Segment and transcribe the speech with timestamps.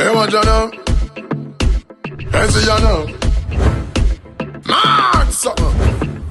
[0.00, 0.70] Hey, what you know?
[2.32, 3.04] Hey, see you know?
[4.64, 6.24] Mad something.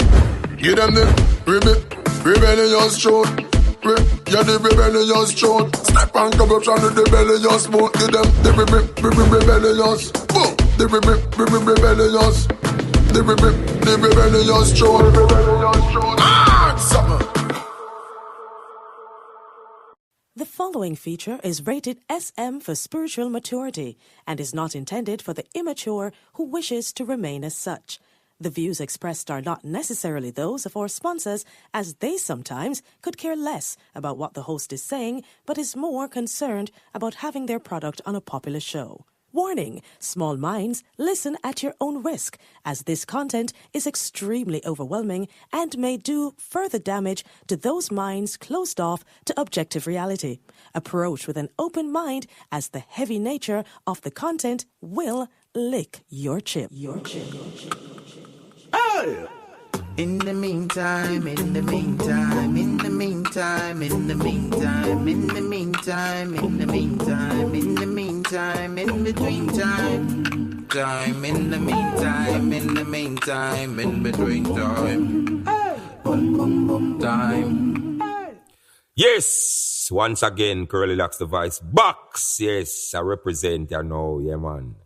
[0.57, 1.05] Give them the
[1.45, 3.29] rebe- rebellious truth.
[3.85, 4.01] Re-
[4.33, 5.69] yeah, the rebellious truth.
[5.85, 7.93] Step on corruption with the rebellious boot.
[7.93, 10.11] Give them the re- re- re- re- rebellious.
[10.33, 10.49] Boom.
[10.79, 12.47] The re- re- re- re- rebellious.
[13.13, 15.13] The re- re- the rebellious truth.
[15.15, 16.18] Rebellious truth.
[20.71, 23.97] Following feature is rated SM for spiritual maturity
[24.27, 27.99] and is not intended for the immature who wishes to remain as such.
[28.39, 33.35] The views expressed are not necessarily those of our sponsors, as they sometimes could care
[33.35, 37.99] less about what the host is saying, but is more concerned about having their product
[38.05, 39.05] on a popular show.
[39.31, 45.77] Warning Small minds, listen at your own risk, as this content is extremely overwhelming and
[45.77, 50.39] may do further damage to those minds closed off to objective reality.
[50.73, 56.39] Approach with an open mind, as the heavy nature of the content will lick your
[56.41, 56.69] chip.
[56.71, 57.27] Your chip.
[59.99, 66.35] In the meantime, in the meantime, in the meantime, in the meantime, in the meantime,
[66.35, 72.85] in the meantime, in the meantime, in between time, time, in the meantime, in the
[72.85, 75.43] meantime, in between time,
[77.01, 78.01] time.
[78.95, 82.39] Yes, once again, Curly Locks the Vice Box.
[82.39, 84.78] Yes, I represent, you know, yeah, man.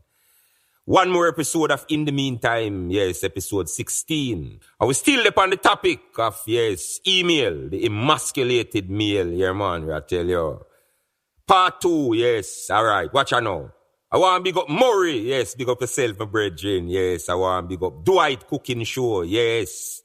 [0.86, 4.60] One more episode of In the Meantime, yes, episode 16.
[4.82, 10.02] I was still upon the topic of, yes, email, the emasculated mail, yeah, man, I
[10.02, 10.60] tell you.
[11.48, 13.72] Part two, yes, all right, watch I know.
[14.12, 17.30] I want to big up Murray, yes, big up yourself, my brethren, yes.
[17.30, 20.02] I want to big up Dwight Cooking Show, yes.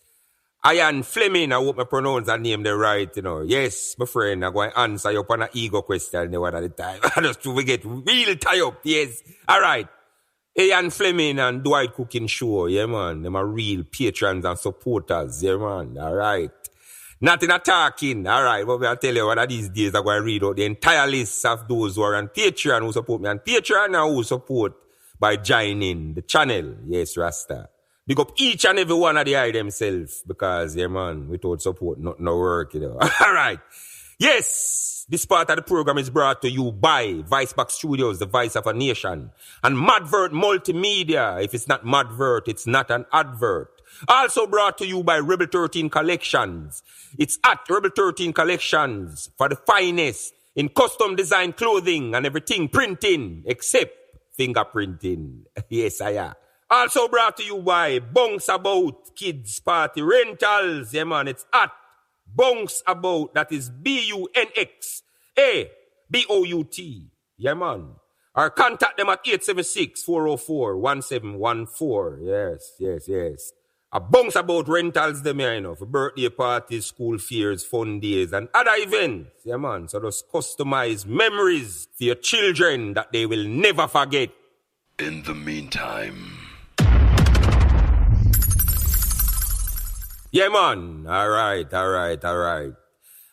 [0.65, 3.41] Ian Fleming, I hope I pronounce that name the right, you know.
[3.41, 6.63] Yes, my friend, I'm going to answer you upon an ego question the one at
[6.63, 7.01] the time.
[7.17, 9.25] I just get real tie up, yes.
[9.49, 9.89] All right.
[10.59, 13.23] Ian Fleming and Dwight Cooking Show, yeah, man.
[13.23, 15.97] Them are real patrons and supporters, yeah, man.
[15.97, 16.51] All right.
[17.21, 18.67] Nothing in attacking, all right.
[18.67, 21.07] But I'll tell you one of these days I'm going to read out the entire
[21.07, 24.73] list of those who are on Patreon, who support me on Patreon and who support
[25.21, 26.75] by joining the channel.
[26.89, 27.69] Yes, Rasta.
[28.05, 32.01] Big up each and every one of the eye themselves because, yeah, man, without support,
[32.01, 32.99] not no work, you know.
[33.21, 33.61] All right.
[34.19, 38.55] Yes, this part of the program is brought to you by Vicebox Studios, the voice
[38.57, 39.31] of a nation,
[39.63, 41.43] and Madvert Multimedia.
[41.43, 43.71] If it's not Madvert, it's not an advert.
[44.07, 46.83] Also brought to you by Rebel 13 Collections.
[47.19, 53.45] It's at Rebel 13 Collections for the finest in custom design clothing and everything printing
[53.47, 53.93] except
[54.39, 55.45] fingerprinting.
[55.71, 56.35] yes, I am.
[56.71, 60.93] Also brought to you by Bunks About Kids Party Rentals.
[60.93, 61.71] Yeah, man, it's at
[62.35, 63.35] Bunks About.
[63.35, 65.03] That is B U N X
[65.39, 65.71] A
[66.11, 67.11] B O U T.
[67.37, 67.91] Yeah, man.
[68.35, 72.27] Or contact them at 876 404 1714.
[72.27, 73.53] Yes, yes, yes.
[73.91, 78.35] A bunks about rentals them here, you know, for birthday parties, school fairs, fun days,
[78.35, 79.31] and other events.
[79.45, 79.89] Yeah, man.
[79.89, 84.29] So just customize memories for your children that they will never forget.
[84.99, 86.38] In the meantime.
[90.39, 91.07] Yeah, man.
[91.09, 92.73] All right, all right, all right.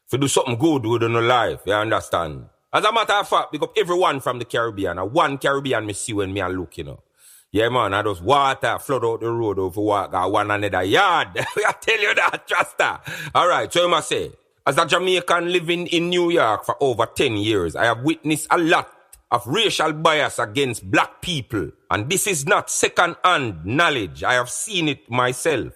[0.09, 2.45] To do something good with their life, you understand?
[2.73, 4.97] As a matter of fact, big up everyone from the Caribbean.
[4.97, 7.03] And one Caribbean me see when me a look, you know.
[7.51, 11.29] Yeah, man, I just water flood out the road over walk one another yard.
[11.37, 13.07] I tell you that, trust that.
[13.33, 14.31] All right, so you must say,
[14.65, 18.57] as a Jamaican living in New York for over 10 years, I have witnessed a
[18.57, 18.93] lot
[19.31, 21.71] of racial bias against black people.
[21.89, 24.23] And this is not second-hand knowledge.
[24.23, 25.73] I have seen it myself.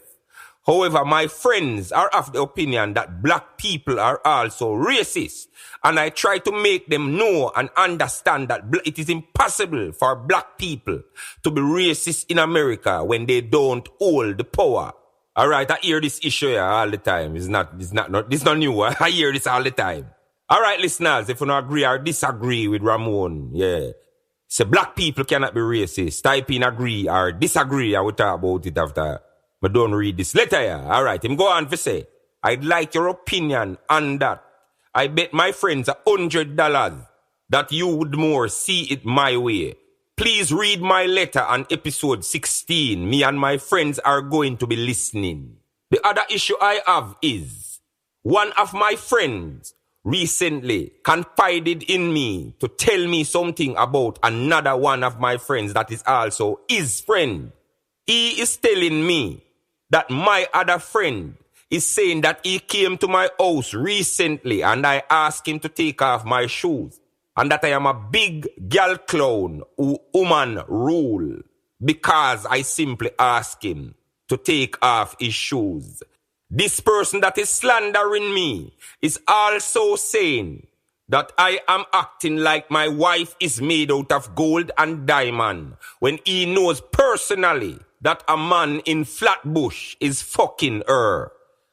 [0.65, 5.47] However, my friends are of the opinion that black people are also racist.
[5.83, 10.57] And I try to make them know and understand that it is impossible for black
[10.57, 11.01] people
[11.43, 14.93] to be racist in America when they don't hold the power.
[15.35, 17.35] All right, I hear this issue here all the time.
[17.35, 18.81] It's not, it's not, not it's not new.
[18.99, 20.07] I hear this all the time.
[20.49, 23.91] All right, listeners, if you don't agree or disagree with Ramon, yeah.
[24.47, 26.21] Say black people cannot be racist.
[26.21, 27.95] Type in agree or disagree.
[27.95, 29.19] I will talk about it after.
[29.59, 30.85] But don't read this letter here.
[30.85, 32.05] All right, him go on for say,
[32.43, 34.43] I'd like your opinion on that.
[34.93, 37.01] I bet my friends a hundred dollars
[37.49, 39.73] that you would more see it my way.
[40.15, 43.09] Please read my letter on episode 16.
[43.09, 45.57] Me and my friends are going to be listening.
[45.89, 47.79] The other issue I have is
[48.21, 49.73] one of my friends
[50.03, 55.91] recently confided in me to tell me something about another one of my friends that
[55.91, 57.51] is also his friend.
[58.05, 59.43] He is telling me
[59.89, 61.37] that my other friend
[61.71, 66.03] is saying that he came to my house recently and I asked him to take
[66.03, 66.99] off my shoes
[67.35, 71.39] and that I am a big gal clown who woman rule
[71.83, 73.95] because I simply ask him
[74.29, 76.03] to take off his shoes.
[76.49, 80.67] This person that is slandering me is also saying
[81.09, 86.19] that I am acting like my wife is made out of gold and diamond when
[86.25, 91.31] he knows personally that a man in Flatbush is fucking her.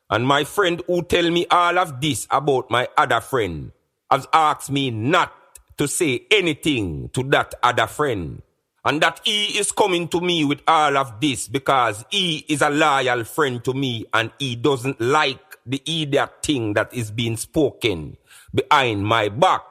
[0.08, 3.72] And my friend who tell me all of this about my other friend
[4.10, 5.32] has asked me not
[5.80, 8.42] to say anything to that other friend.
[8.84, 12.68] And that he is coming to me with all of this because he is a
[12.68, 18.18] loyal friend to me and he doesn't like the idiot thing that is being spoken
[18.54, 19.62] behind my back.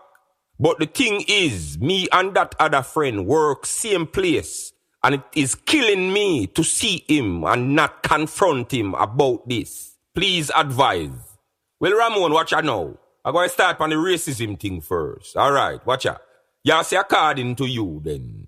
[0.59, 4.73] But the thing is, me and that other friend work same place
[5.03, 9.95] and it is killing me to see him and not confront him about this.
[10.15, 11.38] Please advise.
[11.79, 12.97] Well, Ramon, watch out now.
[13.29, 15.37] I'm going to start on the racism thing first.
[15.37, 16.19] All right, watch out.
[16.63, 18.47] Y'all say according to you then.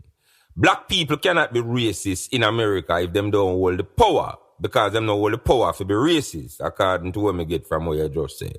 [0.57, 4.37] Black people cannot be racist in America if them don't hold the power.
[4.59, 7.85] Because them don't hold the power to be racist, according to what me get from
[7.85, 8.57] what you just said.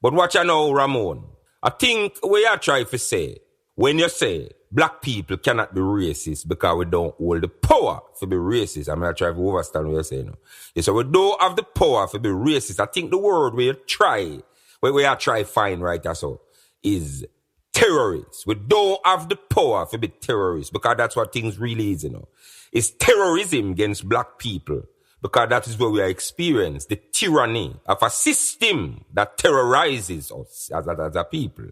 [0.00, 1.22] But watch out now, Ramon.
[1.62, 3.40] I think what you try to say,
[3.74, 8.26] when you say black people cannot be racist because we don't hold the power to
[8.26, 10.26] be racist, I'm to try to understand what you're saying.
[10.28, 10.34] now.
[10.74, 12.80] You say we don't have the power to be racist.
[12.80, 14.38] I think the word we try,
[14.82, 16.40] what we are try find right now, so,
[16.82, 17.24] is
[17.72, 18.44] terrorists.
[18.44, 22.10] We don't have the power to be terrorists because that's what things really is, you
[22.10, 22.26] know.
[22.72, 24.82] It's terrorism against black people
[25.22, 30.68] because that is what we are experiencing, the tyranny of a system that terrorizes us
[30.74, 31.66] as a, as a people.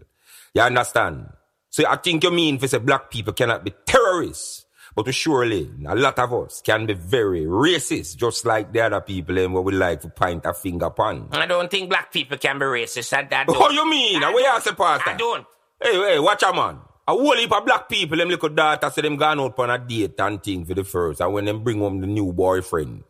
[0.53, 1.33] You understand?
[1.69, 5.95] So I think you mean you say black people cannot be terrorists, but surely a
[5.95, 9.71] lot of us can be very racist, just like the other people and what we
[9.73, 11.29] like to point a finger upon.
[11.31, 13.13] I don't think black people can be racist.
[13.13, 13.59] I, I oh, don't.
[13.59, 14.23] What you mean?
[14.23, 14.63] I don't.
[14.63, 15.09] say, Pastor?
[15.11, 15.45] I don't.
[15.81, 16.79] Hey, hey, watch a man.
[17.07, 19.79] A whole heap of black people, them little daughter say them gone out on a
[19.79, 21.19] date and thing for the first.
[21.19, 23.03] And when them bring home the new boyfriend,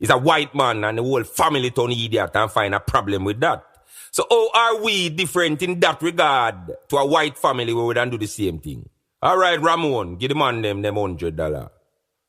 [0.00, 3.40] it's a white man and the whole family turn idiot and find a problem with
[3.40, 3.64] that.
[4.10, 8.10] So how are we different in that regard to a white family where we don't
[8.10, 8.88] do the same thing?
[9.26, 11.72] All right, Ramon, give the man them them hundred dollar.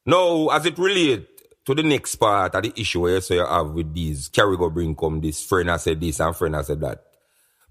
[0.08, 1.28] Now, as it relate
[1.68, 4.30] to the next part of the issue eh, where you say you have with these,
[4.30, 7.04] carry go bring come this, friend I said this and friend I said that.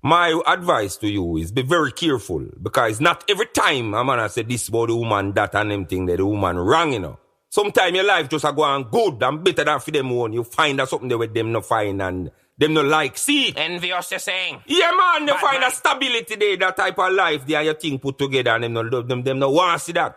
[0.00, 4.28] My advice to you is be very careful because not every time a man I
[4.28, 7.18] say this about the woman, that and them thing that the woman wrong, you know.
[7.48, 10.34] Sometimes your life just a go on good and better than for them one.
[10.34, 13.18] You find out something there with them no find and them no like.
[13.18, 13.54] See.
[13.56, 14.62] Envious, you're saying.
[14.66, 15.70] Yeah, man, you Bad find man.
[15.70, 19.02] a stability there, that type of life there, your thing put together, and them no,
[19.02, 20.16] them, them no want to see that.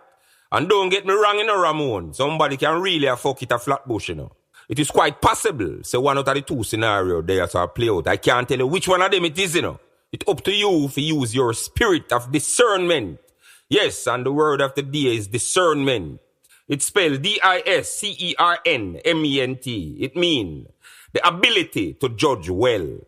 [0.51, 2.13] And don't get me wrong, you know, Ramon.
[2.13, 4.31] Somebody can really a fuck it a flat bush, you know.
[4.67, 5.79] It is quite possible.
[5.83, 8.07] So one out of the two scenario there so play out.
[8.07, 9.79] I can't tell you which one of them it is, you know.
[10.11, 13.19] It's up to you if you use your spirit of discernment.
[13.67, 16.19] Yes, and the word of the day is discernment.
[16.67, 19.97] It's spelled D-I-S-C-E-R-N-M-E-N-T.
[19.99, 20.67] It means
[21.13, 22.99] the ability to judge well.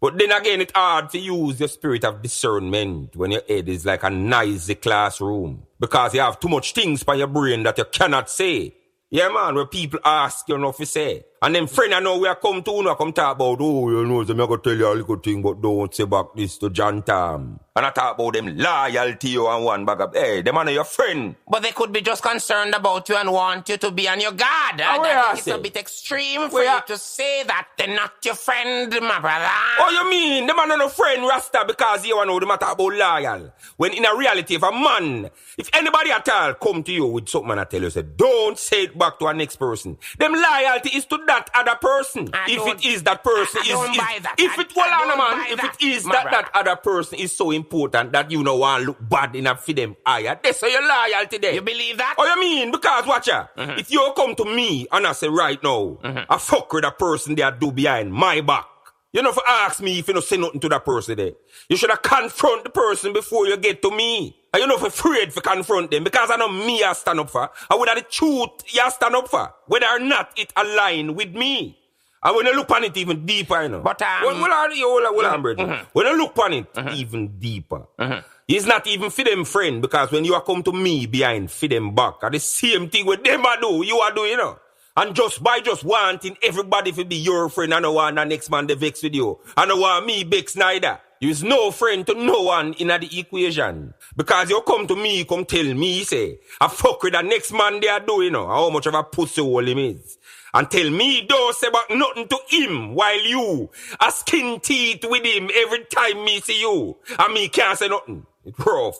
[0.00, 3.84] But then again, it's hard to use your spirit of discernment when your head is
[3.84, 7.84] like a noisy classroom because you have too much things by your brain that you
[7.84, 8.74] cannot say.
[9.10, 11.24] Yeah, man, where people ask you enough to say.
[11.42, 13.88] And then friend, I know we are come to, you know, come talk about, oh,
[13.88, 16.58] you know, so going to tell you a little thing, but don't say back this
[16.58, 17.58] to John Tam.
[17.74, 20.84] And I talk about them loyalty you and one bag of, hey, them are your
[20.84, 21.36] friend.
[21.48, 24.32] But they could be just concerned about you and want you to be on your
[24.32, 24.82] guard.
[24.82, 25.52] Ah, I think it's say?
[25.52, 29.18] a bit extreme for Where you I- to say that they're not your friend, my
[29.20, 29.48] brother.
[29.78, 32.92] Oh, you mean the man are no friend Rasta because you know the matter about
[32.92, 33.54] loyal?
[33.78, 37.30] When in a reality, if a man, if anybody at all come to you with
[37.30, 39.96] something and I tell you, say, don't say it back to a next person.
[40.18, 42.28] Them loyalty is to that other person.
[42.34, 44.34] I if it is that person I- I is, is- that.
[44.38, 47.18] if I- it well I on man, if that, it is that that other person
[47.18, 50.60] is so important that you know want look bad a for them ah, eye, that's
[50.60, 51.54] how your loyalty there.
[51.54, 52.14] You believe that?
[52.18, 52.70] Oh, you mean?
[52.72, 53.46] Because watch ya.
[53.56, 53.78] Mm-hmm.
[53.78, 56.30] If you come to me and I say right now, mm-hmm.
[56.32, 58.66] I fuck with a person they do behind my back.
[59.12, 61.32] You know, for ask me if you don't say nothing to that person there.
[61.68, 64.36] You should have confront the person before you get to me.
[64.52, 67.30] And you know, for afraid to confront them because I know me I stand up
[67.30, 67.50] for.
[67.70, 69.52] I would have the truth you stand up for.
[69.66, 71.76] Whether or not it align with me.
[72.22, 73.80] And when you look on it even deeper, you know.
[73.80, 75.86] But, um, well, well, hold on, hold on, hold on, brethren.
[75.92, 76.94] When you look on it mm-hmm.
[76.94, 78.26] even deeper, mm-hmm.
[78.46, 81.68] it's not even for them friend because when you are come to me behind, for
[81.68, 84.58] them back, and the same thing with them I do, you are doing, you know.
[84.96, 88.50] And just by just wanting everybody to be your friend, I don't want the next
[88.50, 89.38] man to vex with you.
[89.56, 90.98] I don't want me vex neither.
[91.20, 93.92] You is no friend to no one in the equation.
[94.16, 97.78] Because you come to me, come tell me, say, I fuck with the next man
[97.78, 100.16] they are doing, know, how much of a pussy hole him is.
[100.54, 105.26] And tell me don't say about nothing to him while you a skin teeth with
[105.26, 106.96] him every time me see you.
[107.18, 108.24] And me can't say nothing.
[108.46, 108.96] It's rough.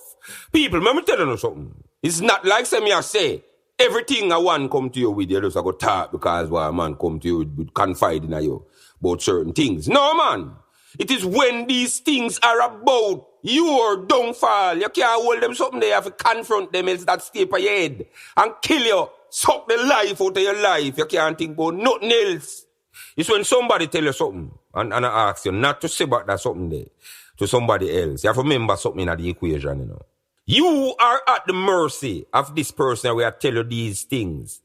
[0.52, 1.72] People, let me tell you something.
[2.02, 3.42] It's not like say me I say,
[3.78, 6.72] everything I want come to you with, you just a go talk because why a
[6.72, 8.66] man come to you with confide in you
[9.00, 9.88] about certain things.
[9.88, 10.52] No man.
[10.98, 14.76] It is when these things are about your downfall.
[14.76, 15.90] You can't hold them something there.
[15.90, 18.06] You have to confront them else that stay on your head
[18.36, 19.08] and kill you.
[19.30, 20.98] Suck the life out of your life.
[20.98, 22.66] You can't think about nothing else.
[23.16, 26.26] It's when somebody tell you something and, and I ask you not to say about
[26.26, 26.86] that something there
[27.38, 28.22] to somebody else.
[28.22, 30.02] You have to remember something in the equation, you know.
[30.46, 34.60] You are at the mercy of this person where I tell you these things.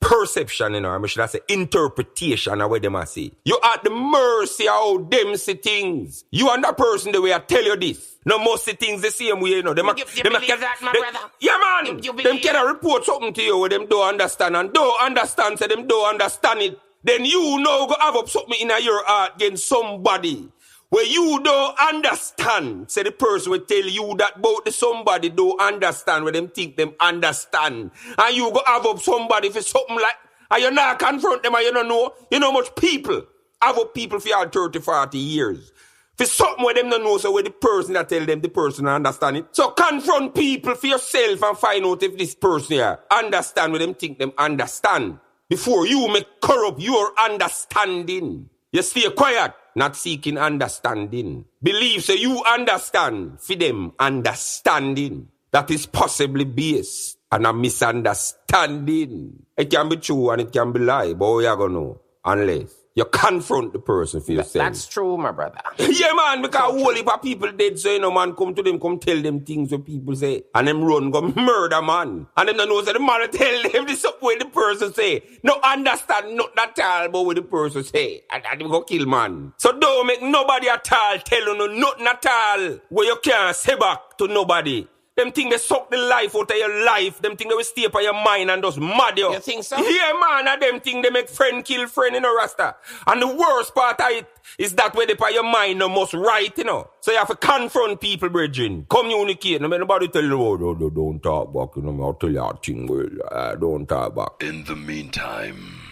[0.00, 3.32] Perception, you know, I should I say interpretation of what them I say.
[3.44, 6.24] You at the mercy of how them see things.
[6.30, 8.16] You and that person the way I tell you this.
[8.24, 9.74] No most see things the same way, you know.
[9.74, 11.18] Them a- You- you them a- believe that, my them- brother?
[11.40, 11.86] Yeah, man.
[12.04, 15.58] You- you them cannot report something to you where them don't understand and don't understand,
[15.58, 16.78] so them don't understand it.
[17.02, 20.48] Then you know go have up something in your heart against somebody
[20.90, 22.90] where you don't understand.
[22.90, 26.76] Say the person will tell you that about the somebody don't understand where them think
[26.76, 27.90] them understand.
[28.18, 30.16] And you go have up somebody for something like
[30.50, 32.14] and you not confront them and you don't know.
[32.30, 33.22] You know much people
[33.60, 35.72] have up people for all 30, 40 years.
[36.16, 38.86] For something where them don't know, so where the person that tell them the person
[38.86, 39.46] understand it.
[39.52, 43.94] So confront people for yourself and find out if this person here understand what them
[43.94, 45.18] think them understand.
[45.48, 48.48] Before you make corrupt your understanding.
[48.72, 51.44] You stay quiet, not seeking understanding.
[51.62, 55.28] Believe so you understand for them understanding.
[55.52, 59.46] That is possibly based on a misunderstanding.
[59.56, 62.00] It can be true and it can be lie, but we are gonna know?
[62.24, 64.64] Unless you confront the person for yourself.
[64.64, 65.60] That's true, my brother.
[65.78, 68.80] Yeah, man, because whole heap of people dead, so you know, man, come to them,
[68.80, 72.26] come tell them things what people say, and them run, go murder, man.
[72.36, 75.22] And them don't know, so the man tell them this up what the person say.
[75.42, 79.06] No understand not at all about what the person say, and, and them go kill,
[79.06, 79.52] man.
[79.58, 83.54] So don't make nobody at all tell you no, nothing at all, where you can't
[83.54, 84.86] say back to nobody.
[85.16, 87.22] Them think they suck the life out of your life.
[87.22, 89.32] Them think they will stay up on your mind and just mad you.
[89.32, 89.76] You think so?
[89.78, 92.76] Yeah, man, and them think they make friend kill friend in a rasta.
[93.06, 96.12] And the worst part of it is that where they put your mind no must
[96.12, 96.90] right, you know.
[97.00, 98.86] So you have to confront people, brethren.
[98.90, 99.62] Communicate.
[99.62, 102.56] No, nobody tell you, oh, don't, don't talk back, you know, I'll tell you a
[102.56, 104.42] thing, well, uh, don't talk back.
[104.42, 105.85] In the meantime.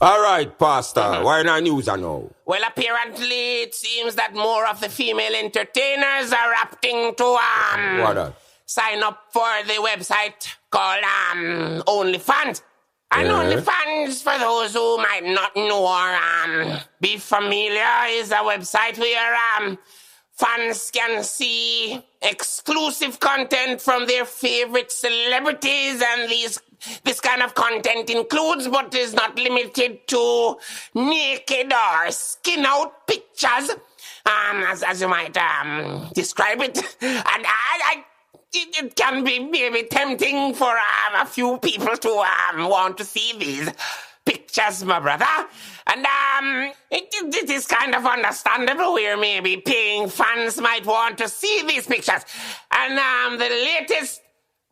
[0.00, 2.30] All right, Pastor, why not news I know?
[2.46, 8.14] Well, apparently, it seems that more of the female entertainers are opting to um What
[8.14, 8.34] that?
[8.66, 12.60] sign up for the website called um OnlyFans.
[13.12, 13.34] And Yeah.
[13.34, 19.36] OnlyFans, for those who might not know or um be familiar, is a website where
[19.56, 19.78] um
[20.32, 26.58] fans can see exclusive content from their favorite celebrities and these
[27.04, 30.56] this kind of content includes but is not limited to
[30.94, 33.70] naked or skin out pictures
[34.26, 38.04] um as, as you might um describe it and I, I
[38.54, 43.04] it, it can be maybe tempting for um, a few people to um, want to
[43.04, 43.68] see these
[44.24, 45.26] pictures, my brother.
[45.86, 51.28] And um, it, it, is kind of understandable where maybe paying fans might want to
[51.28, 52.24] see these pictures.
[52.70, 54.22] And um, the latest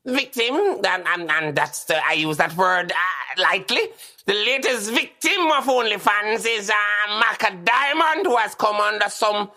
[0.04, 3.80] victim, and, and, and that's the, I use that word uh, lightly.
[4.26, 6.74] The latest victim of OnlyFans is uh,
[7.22, 9.50] Macka Diamond, who has come under some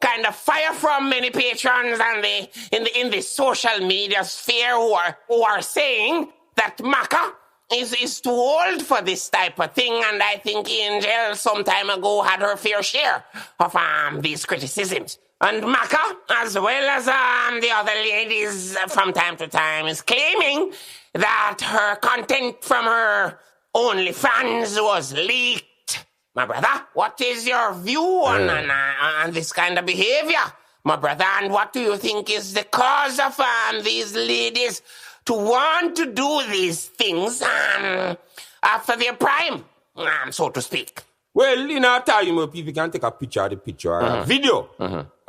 [0.00, 4.74] kind of fire from many patrons and the in the in the social media sphere
[4.74, 7.32] who are who are saying that Macka
[7.72, 11.90] is is too old for this type of thing, and I think Angel some time
[11.90, 13.24] ago had her fair share
[13.60, 15.18] of um these criticisms.
[15.44, 15.98] And Macka,
[16.30, 20.72] as well as um, the other ladies uh, from time to time, is claiming
[21.14, 23.40] that her content from her
[23.74, 26.06] OnlyFans was leaked.
[26.36, 30.44] My brother, what is your view on, on, uh, on this kind of behavior?
[30.84, 34.80] My brother, and what do you think is the cause of um, these ladies
[35.24, 38.16] to want to do these things um,
[38.62, 39.64] after their prime,
[39.96, 41.02] um, so to speak?
[41.34, 44.68] Well, in our time people can take a picture of the picture a video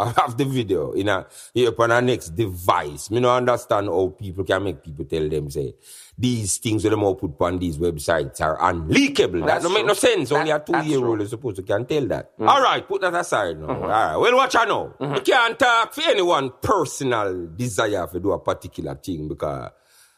[0.25, 1.25] of the video in a
[1.67, 3.09] upon a next device.
[3.11, 5.73] Me no understand how people can make people tell them say
[6.17, 9.39] these things that them all put on these websites are unleakable.
[9.41, 10.31] that That's don't make no sense.
[10.31, 12.31] Only a two year old is supposed to can tell that.
[12.39, 13.67] All right, put that aside now.
[13.67, 14.15] All right.
[14.15, 14.93] Well, watch I know.
[14.99, 19.71] You can't talk for anyone personal desire to do a particular thing because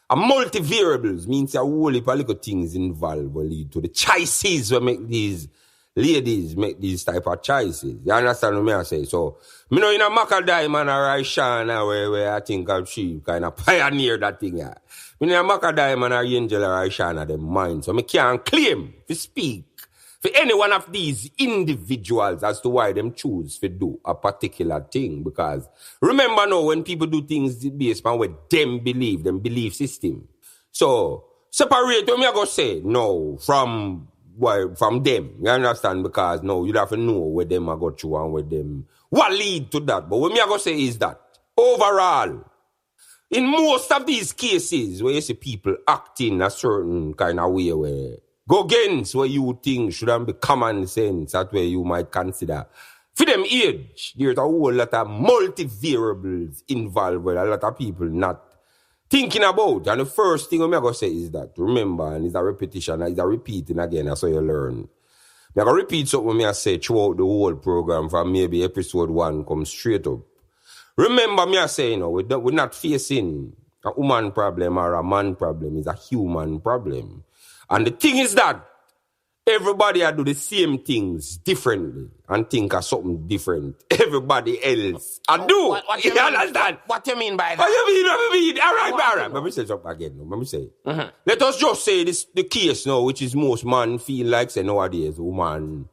[0.08, 4.70] a multivariables means a whole heap of little things involved will lead to the choices
[4.70, 5.48] will make these
[5.96, 7.96] ladies make these type of choices.
[8.04, 9.04] You understand what I say?
[9.04, 9.38] So,
[9.70, 13.44] me know in a Macka Diamond or Ishawna where, where I think of she kind
[13.44, 14.58] of pioneer that thing.
[14.58, 14.74] Yeah.
[15.20, 17.84] Me know a Macka Diamond or Angel or Ishawna them mind.
[17.84, 19.64] So me can't claim to speak
[20.20, 24.80] for any one of these individuals as to why them choose to do a particular
[24.92, 25.22] thing.
[25.22, 25.66] Because
[26.02, 30.28] remember now, when people do things based on what them believe, them belief system.
[30.72, 35.34] So separate what me I go say no from why from them.
[35.40, 36.02] You understand?
[36.02, 39.32] Because no, you have to know where them I go through and where them what
[39.32, 40.08] lead to that.
[40.08, 41.20] But what me I go say is that
[41.56, 42.44] overall,
[43.30, 47.72] in most of these cases where you see people acting a certain kind of way
[47.72, 48.16] where
[48.48, 52.66] go against what you think shouldn't be common sense, that way you might consider.
[53.14, 58.06] For them age, there's a whole lot of multivariables involved where a lot of people
[58.06, 58.45] not
[59.08, 59.86] thinking about.
[59.86, 63.02] And the first thing I'm going to say is that remember, and it's a repetition,
[63.02, 64.88] it's a repeating again, that's how you learn.
[65.58, 69.44] I'm going to repeat something I say throughout the whole program from maybe episode one
[69.44, 70.20] come straight up.
[70.96, 74.94] Remember me I say, you know, we don't, we're not facing a woman problem or
[74.94, 75.78] a man problem.
[75.78, 77.24] It's a human problem.
[77.70, 78.66] And the thing is that
[79.46, 83.76] everybody I do the same things differently and think of something different.
[83.90, 85.68] Everybody else I do.
[85.68, 86.34] What, what you you mean?
[86.34, 86.78] understand?
[86.86, 87.68] What, what you mean by What that?
[87.68, 88.06] you mean?
[88.06, 88.60] What you mean?
[88.60, 89.32] All right, all right.
[89.32, 90.18] Let me say something again.
[90.28, 90.68] Let me say.
[90.84, 91.08] Mm-hmm.
[91.26, 94.62] Let us just say this the case now, which is most man feel like say
[94.62, 95.88] nowadays, woman.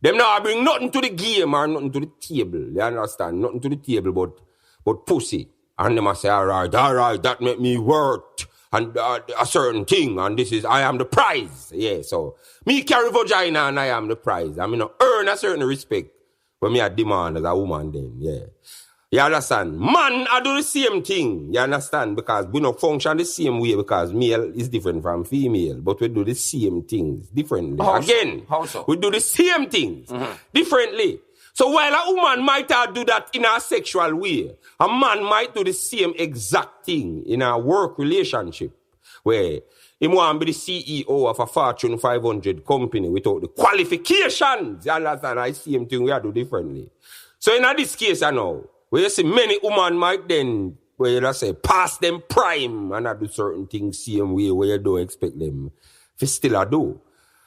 [0.00, 2.60] Them now bring nothing to the game or nothing to the table.
[2.72, 3.40] You understand?
[3.40, 4.30] Nothing to the table but
[4.84, 5.48] but pussy.
[5.78, 9.46] And them I say, all right, all right, that make me worth and uh, a
[9.46, 10.18] certain thing.
[10.18, 11.72] And this is, I am the prize.
[11.74, 14.58] Yeah, so me carry vagina and I am the prize.
[14.58, 16.10] I mean, earn a certain respect
[16.60, 18.40] when me a demand as a woman then, yeah.
[19.10, 19.78] You understand?
[19.80, 21.54] Man, I do the same thing.
[21.54, 22.14] You understand?
[22.14, 26.08] Because we don't function the same way because male is different from female, but we
[26.08, 27.82] do the same things differently.
[27.82, 28.12] How so?
[28.12, 28.84] Again, How so?
[28.86, 30.12] we do the same things
[30.52, 31.20] differently.
[31.58, 35.52] So while a woman might uh, do that in a sexual way, a man might
[35.52, 38.70] do the same exact thing in a work relationship
[39.24, 39.58] where
[39.98, 44.86] he want to be the CEO of a Fortune 500 company without the qualifications.
[44.86, 45.40] You understand?
[45.40, 46.92] I see him thing we do differently.
[47.40, 51.32] So in this case, I know, where you see many women might then, where you
[51.32, 55.36] say, pass them prime and I do certain things same way where you don't expect
[55.36, 55.72] them
[56.18, 57.00] to still do.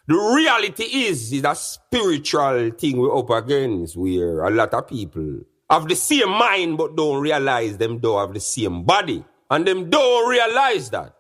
[0.08, 5.42] The reality is, is a spiritual thing we're up against where a lot of people
[5.70, 9.24] have the same mind but don't realize them don't have the same body.
[9.50, 11.14] And them don't realize that.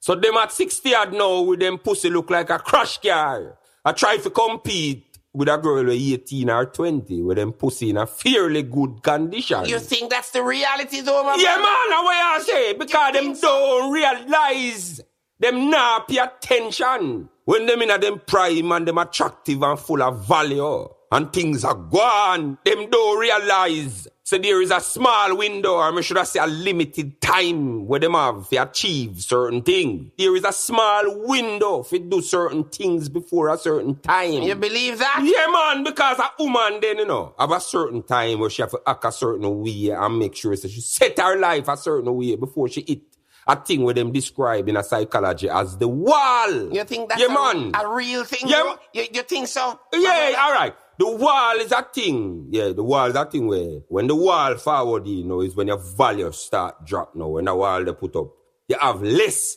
[0.00, 3.58] So them at 60 odd now with them pussy look like a crash car.
[3.84, 7.96] I try to compete with a girl with 18 or 20 with them pussy in
[7.96, 9.64] a fairly good condition.
[9.66, 12.72] You think that's the reality, though, my Yeah, man, that's what I say.
[12.74, 13.48] Because them so?
[13.48, 15.00] don't realize,
[15.38, 17.28] them not pay attention.
[17.48, 21.64] When them in a them prime and them attractive and full of value and things
[21.64, 24.06] are gone, them don't realize.
[24.22, 28.00] So there is a small window, or I should I say a limited time where
[28.00, 30.10] them have to achieve certain things.
[30.18, 34.42] There is a small window to do certain things before a certain time.
[34.42, 35.22] You believe that?
[35.24, 38.72] Yeah, man, because a woman then, you know, have a certain time where she have
[38.72, 42.14] to act a certain way and make sure that she set her life a certain
[42.14, 43.00] way before she hit
[43.48, 46.72] a thing where them describe in a psychology as the wall.
[46.72, 47.72] You think that's yeah, a, man.
[47.74, 48.46] a real thing?
[48.46, 48.76] Yeah.
[48.92, 49.80] You, you think so?
[49.92, 50.74] Yeah, all right.
[50.98, 52.48] The wall is a thing.
[52.50, 55.68] Yeah, the wall is a thing where when the wall forward, you know, is when
[55.68, 57.28] your value start drop now.
[57.28, 58.32] When the wall they put up,
[58.68, 59.56] you have less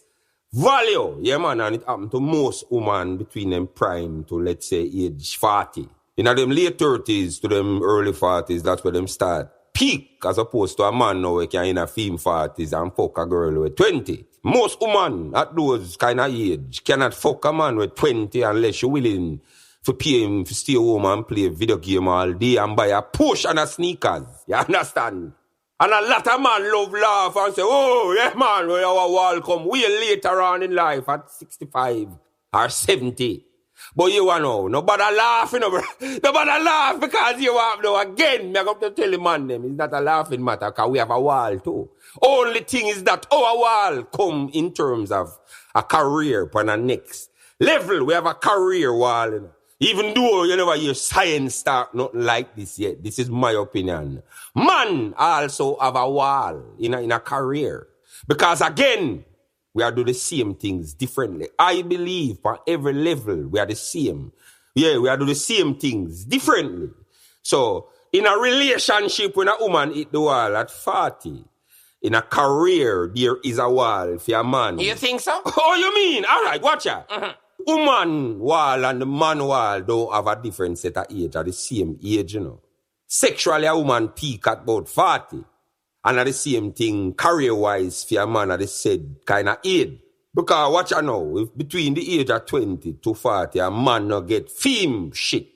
[0.54, 1.18] value.
[1.22, 5.36] Yeah, man, and it happen to most women between them prime to let's say age
[5.36, 5.90] 40.
[6.18, 10.78] In them late 30s to them early 40s, that's where them start peak as opposed
[10.78, 13.76] to a man now who can in a film 40s and fuck a girl with
[13.76, 14.26] 20.
[14.44, 18.92] Most women at those kind of age cannot fuck a man with 20 unless you're
[18.92, 19.42] willing
[19.84, 23.02] for pay him to stay home and play video game all day and buy a
[23.02, 24.28] Porsche and a sneakers.
[24.48, 25.34] You understand?
[25.80, 29.42] And a lot of man love laugh and say, oh, yeah, man, when our wall
[29.42, 32.08] come way later on in life at 65
[32.54, 33.46] or 70.
[33.96, 35.82] But you want know, nobody laughing bro.
[36.24, 38.52] Nobody laugh because you have no again.
[38.54, 41.12] Me I to tell the man them, it's not a laughing matter because we have
[41.12, 41.90] a wall too.
[42.22, 45.38] Only thing is that our wall come in terms of
[45.76, 48.06] a career for the next level.
[48.06, 49.52] We have a career wall, you know.
[49.84, 54.22] Even though you never hear science start nothing like this yet, this is my opinion.
[54.56, 57.88] Man also have a wall in a, in a career.
[58.28, 59.26] Because again,
[59.74, 61.48] we are do the same things differently.
[61.58, 64.32] I believe for every level we are the same.
[64.76, 66.90] Yeah, we are do the same things differently.
[67.42, 71.46] So in a relationship when a woman hit the wall at 40,
[72.02, 74.80] in a career there is a wall for a man.
[74.80, 75.42] You think so?
[75.46, 76.26] Oh, you mean?
[76.26, 77.08] All right, watch out.
[77.10, 77.32] Mm-hmm.
[77.68, 81.54] Woman wall and the man wall don't have a different set of age, at the
[81.54, 82.60] same age, you know.
[83.08, 85.44] Sexually, a woman peak at about 40.
[86.04, 89.58] And at the same thing, career wise, for a man at the said kind of
[89.64, 90.00] age.
[90.34, 94.22] Because watch out now, if between the age of 20 to 40, a man not
[94.22, 95.48] get fame shit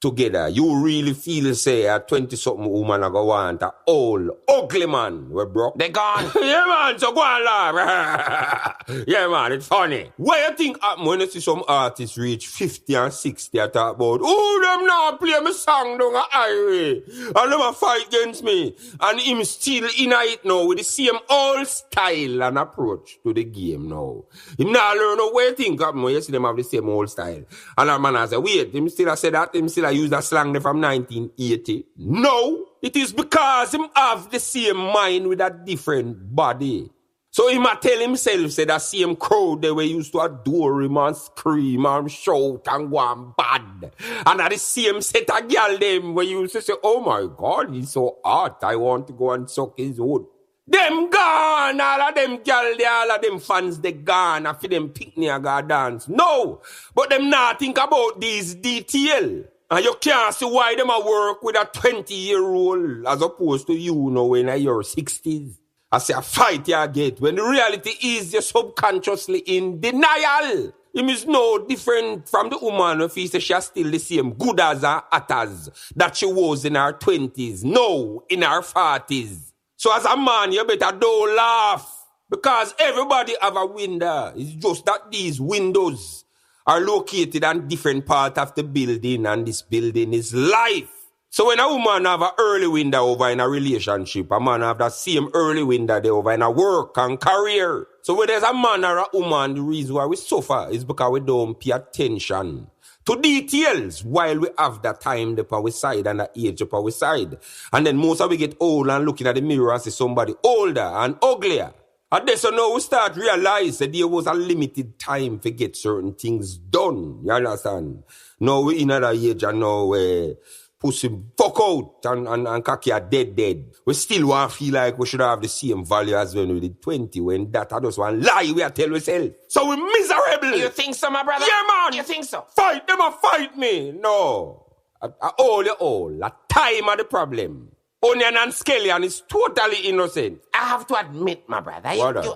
[0.00, 4.86] together, you really feel say a 20 something woman a go want a old, ugly
[4.86, 5.78] man, we broke.
[5.78, 6.30] They gone.
[6.40, 8.76] yeah, man, so go on laugh.
[9.06, 10.10] yeah, man, it's funny.
[10.16, 13.96] What you think happen when you see some artists reach 50 and 60 I talk
[13.96, 17.02] about, oh, them now play me song down a highway,
[17.36, 21.18] and them a fight against me, and him still in it now with the same
[21.28, 24.24] old style and approach to the game now.
[24.58, 26.88] Him now learn no what you think happen when you see them have the same
[26.88, 27.44] old style.
[27.76, 30.10] And a man I say, wait, him still a say that, him still a use
[30.10, 31.86] that slang there from 1980.
[31.98, 36.90] No, it is because him have the same mind with a different body.
[37.32, 40.96] So him a tell himself say that same crowd they were used to adore him
[40.96, 43.92] and scream and shout and go on bad.
[44.26, 47.72] And at the same set of girl them where used to say, oh my God,
[47.72, 50.26] he's so hot, I want to go and suck his wood.
[50.66, 54.70] Them gone, all of them gal, they, all of them fans, they gone, I feel
[54.70, 56.08] them picnic and go dance.
[56.08, 56.62] No,
[56.94, 59.44] but them not think about these detail.
[59.70, 63.68] And you can't see why them a work with a 20 year old as opposed
[63.68, 65.58] to you know in your 60s.
[65.92, 70.72] I say a fight you get when the reality is you're subconsciously in denial.
[70.92, 74.58] Him is no different from the woman if he says she's still the same good
[74.58, 77.62] as her atas that she was in her 20s.
[77.62, 79.52] No, in her 40s.
[79.76, 81.96] So as a man, you better don't laugh.
[82.28, 84.32] Because everybody have a window.
[84.36, 86.24] It's just that these windows
[86.70, 91.08] are located on different part of the building and this building is life.
[91.28, 94.78] So when a woman have a early window over in a relationship, a man have
[94.78, 97.88] that same early window there over in a work and career.
[98.02, 101.10] So when there's a man or a woman, the reason why we suffer is because
[101.10, 102.70] we don't pay attention
[103.04, 106.90] to details while we have that time the our side and the age of our
[106.92, 107.36] side.
[107.72, 110.34] And then most of we get old and looking at the mirror and see somebody
[110.44, 111.72] older and uglier.
[112.12, 115.76] And then so now we start realize that there was a limited time to get
[115.76, 117.20] certain things done.
[117.24, 118.02] You understand?
[118.40, 120.34] Now we in another age and now uh,
[120.80, 123.64] pussy fuck out and, and, and cocky are dead dead.
[123.86, 126.82] We still want feel like we should have the same value as when we did
[126.82, 129.30] 20 when that I just one lie we are tell ourselves.
[129.48, 130.56] So we miserable.
[130.56, 131.46] You think so, my brother?
[131.46, 131.92] Yeah, man.
[131.92, 132.44] You think so?
[132.56, 133.92] Fight them or fight me.
[133.92, 134.66] No.
[135.00, 136.24] I, I all you all.
[136.24, 137.69] A time are the problem.
[138.02, 140.40] Onion and scallion is totally innocent.
[140.54, 142.34] I have to admit, my brother, you, you,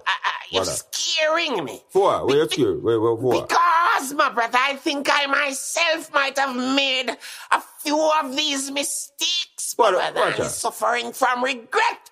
[0.51, 1.81] you're what scaring me.
[1.89, 2.83] For where you scared?
[2.83, 3.43] Where, where, for?
[3.47, 7.09] Because, my brother, I think I myself might have made
[7.51, 10.49] a few of these mistakes, my What- brother, what, and uh?
[10.49, 12.11] suffering from regret.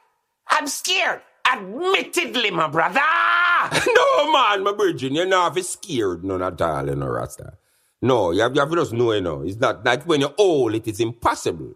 [0.48, 1.20] I'm scared.
[1.50, 3.00] Admittedly, my brother.
[3.94, 7.58] no, man, my virgin, you're not scared, none at all, you know, Rasta.
[8.00, 9.42] No, you have, you have to just know, you know.
[9.42, 11.74] It's not like when you're old, it is impossible.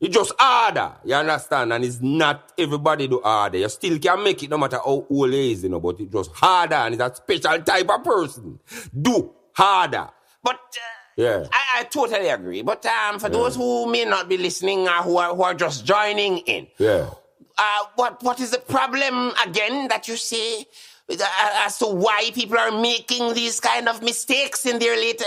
[0.00, 1.72] It's just harder, you understand?
[1.72, 3.58] And it's not everybody do harder.
[3.58, 6.12] You still can make it no matter how old he is, you know, but it's
[6.12, 8.60] just harder and it's a special type of person.
[9.00, 10.08] Do harder.
[10.42, 11.46] But uh, Yeah.
[11.52, 12.62] I, I totally agree.
[12.62, 15.84] But um, for those who may not be listening or who are, who are just
[15.84, 17.10] joining in, Yeah.
[17.58, 20.64] uh, what what is the problem again that you say uh,
[21.10, 25.24] as to why people are making these kind of mistakes in their later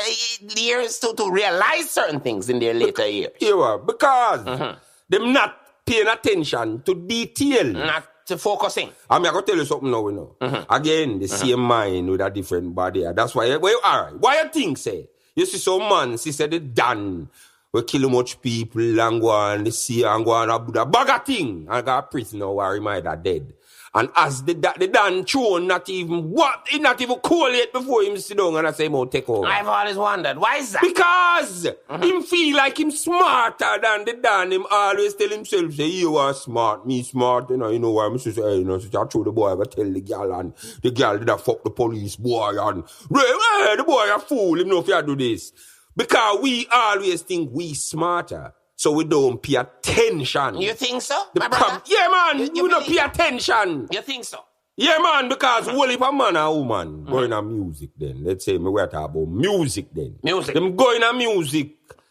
[0.56, 3.32] years to, to realize certain things in their later years?
[3.40, 4.78] You are, because Mm-hmm.
[5.10, 7.66] them not paying attention to detail.
[7.74, 8.90] Not to focusing.
[9.10, 10.36] I'm going to tell you something now, you know.
[10.40, 10.72] Mm-hmm.
[10.74, 13.04] Again, the same mind with a different body.
[13.14, 14.14] That's why, well, all right.
[14.20, 15.10] Why you think, say?
[15.36, 17.30] You see some man, she said, they done.
[17.74, 20.86] We kill much people and go on the sea and go on a Buddha.
[20.86, 21.68] Bag a thing.
[21.70, 23.54] And got prisoner where he might have dead.
[23.94, 26.66] And as the, the done thrown, not even, what?
[26.70, 29.46] He not even call it before him sit down and I say, more take over.
[29.46, 30.82] I've always wondered why is that?
[30.82, 32.02] Because mm-hmm.
[32.02, 34.54] him feel like him smarter than the Dan.
[34.54, 37.50] Him always tell himself, say, you are smart, me smart.
[37.50, 39.60] You know, you know why I'm say, hey, you know, so I told the boy,
[39.60, 43.72] I tell the girl, and the girl did a fuck the police boy, and hey,
[43.72, 45.52] eh, the boy a fool, him know if you do this.
[45.98, 50.60] Because we always think we smarter, so we don't pay attention.
[50.60, 51.84] You think so, The my prob- brother?
[51.86, 53.88] yeah, man, You- you, you don't pay attention.
[53.92, 54.40] You think so?
[54.76, 57.10] Yeah, man, because whole heap of man and woman Mm.
[57.12, 58.24] going on music then.
[58.24, 60.16] Let's say me we talking about music then.
[60.24, 60.54] Music.
[60.56, 61.68] Them going on music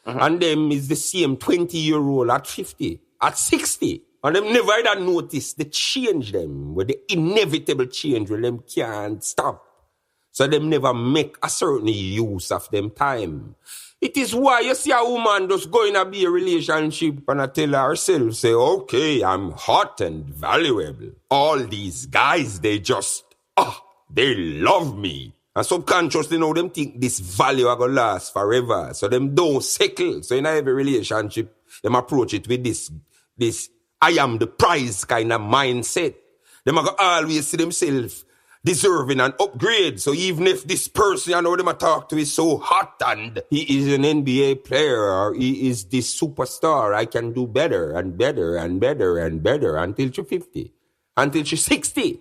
[0.06, 0.18] Mm-hmm.
[0.24, 4.02] and them is the same 20 year old at 50, at 60.
[4.22, 9.22] And them never either notice the change them, with the inevitable change where them can't
[9.24, 9.62] stop.
[10.32, 13.56] So them never make a certain use of them time.
[14.00, 17.46] It is why you see a woman just going to be a relationship and I
[17.48, 21.10] tell herself, say, okay, I'm hot and valuable.
[21.30, 23.24] All these guys, they just,
[23.58, 25.34] ah, they love me.
[25.54, 28.90] And subconsciously now them think this value are gonna last forever.
[28.94, 30.22] So them don't settle.
[30.22, 32.90] So in every relationship, them approach it with this,
[33.36, 33.68] this,
[34.00, 36.14] I am the prize kind of mindset.
[36.64, 38.24] Them are gonna always see themselves
[38.64, 40.00] deserving an upgrade.
[40.00, 43.42] So even if this person I know them I talk to is so hot and
[43.50, 48.16] he is an NBA player or he is this superstar, I can do better and
[48.18, 50.72] better and better and better until she's 50,
[51.16, 52.20] until she's 60.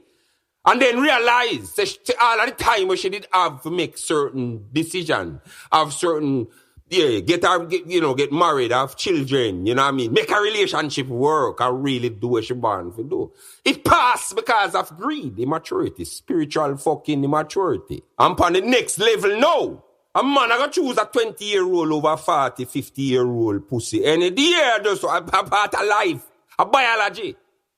[0.65, 4.65] And then realize that she- all of the time she did have to make certain
[4.71, 6.47] decision, have certain,
[6.89, 10.12] yeah, get her, get, you know, get married, have children, you know what I mean?
[10.12, 13.32] Make a relationship work and really do what she born to do.
[13.63, 18.04] It passed because of greed, immaturity, spiritual fucking immaturity.
[18.17, 19.84] I'm on the next level now,
[20.15, 24.04] a man I gonna choose a 20 year old over 40, 50 year old pussy.
[24.04, 26.25] Any day, just a, a part of life,
[26.58, 27.36] a biology.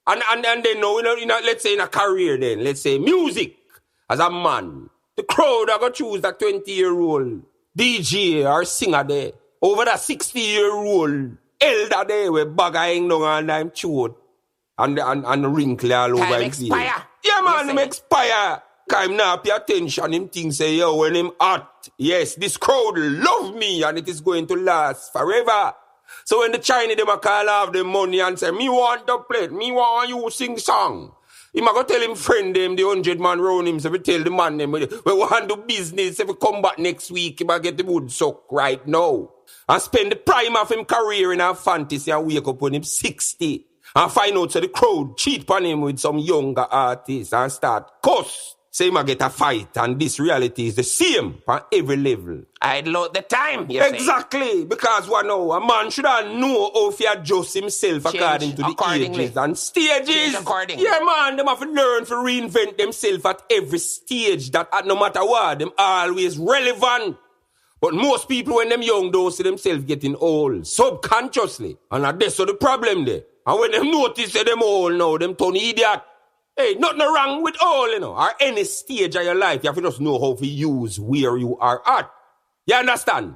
[0.08, 2.82] And, and, and then you know, you know, let's say in a career then, let's
[2.82, 3.58] say music,
[4.10, 7.44] as a man, the crowd I gonna choose that 20 year old
[7.78, 9.32] DJ or singer there
[9.62, 14.18] over that 60 year old elder there with bag hang down and I'm throat
[14.78, 16.68] and, and, and wrinkle all over Time his face.
[16.68, 17.04] expire.
[17.24, 18.64] Yeah, man, him expire.
[18.90, 20.14] Cause him not pay attention.
[20.14, 24.22] Him think say, yo, when him hot, yes, this crowd love me and it is
[24.22, 25.74] going to last forever.
[26.26, 29.20] So when the Chinese them a call off them money and say, me want to
[29.20, 31.14] play, me want you sing song.
[31.54, 34.24] He might go tell him friend them, the hundred man round him, so we tell
[34.24, 37.40] the man them, we we want to do business, if we come back next week,
[37.40, 39.30] he might get the wood suck right now.
[39.68, 42.84] And spend the prime of him career in a fantasy and wake up when him
[42.84, 43.66] 60.
[43.94, 47.92] And find out so the crowd cheat on him with some younger artists and start
[48.02, 48.56] cuss.
[48.74, 52.44] Say I get a fight and this reality is the same on every level.
[52.62, 53.70] I'd load the time.
[53.70, 53.90] You say.
[53.90, 55.52] Exactly, because what now?
[55.52, 59.58] A man should have know how to adjust himself Change according to the ages and
[59.58, 60.34] stages.
[60.78, 64.52] Yeah, man, them have to learn to reinvent themselves at every stage.
[64.52, 67.18] That at no matter what, them always relevant.
[67.82, 72.46] But most people, when them young, don't see themselves getting old subconsciously, and that's so
[72.46, 73.24] the problem there.
[73.46, 76.04] And when them notice that them old now, them turn idiot.
[76.62, 79.64] Hey, nothing wrong with all, you know, or any stage of your life.
[79.64, 82.12] You have to just know how to use where you are at.
[82.68, 83.36] You understand?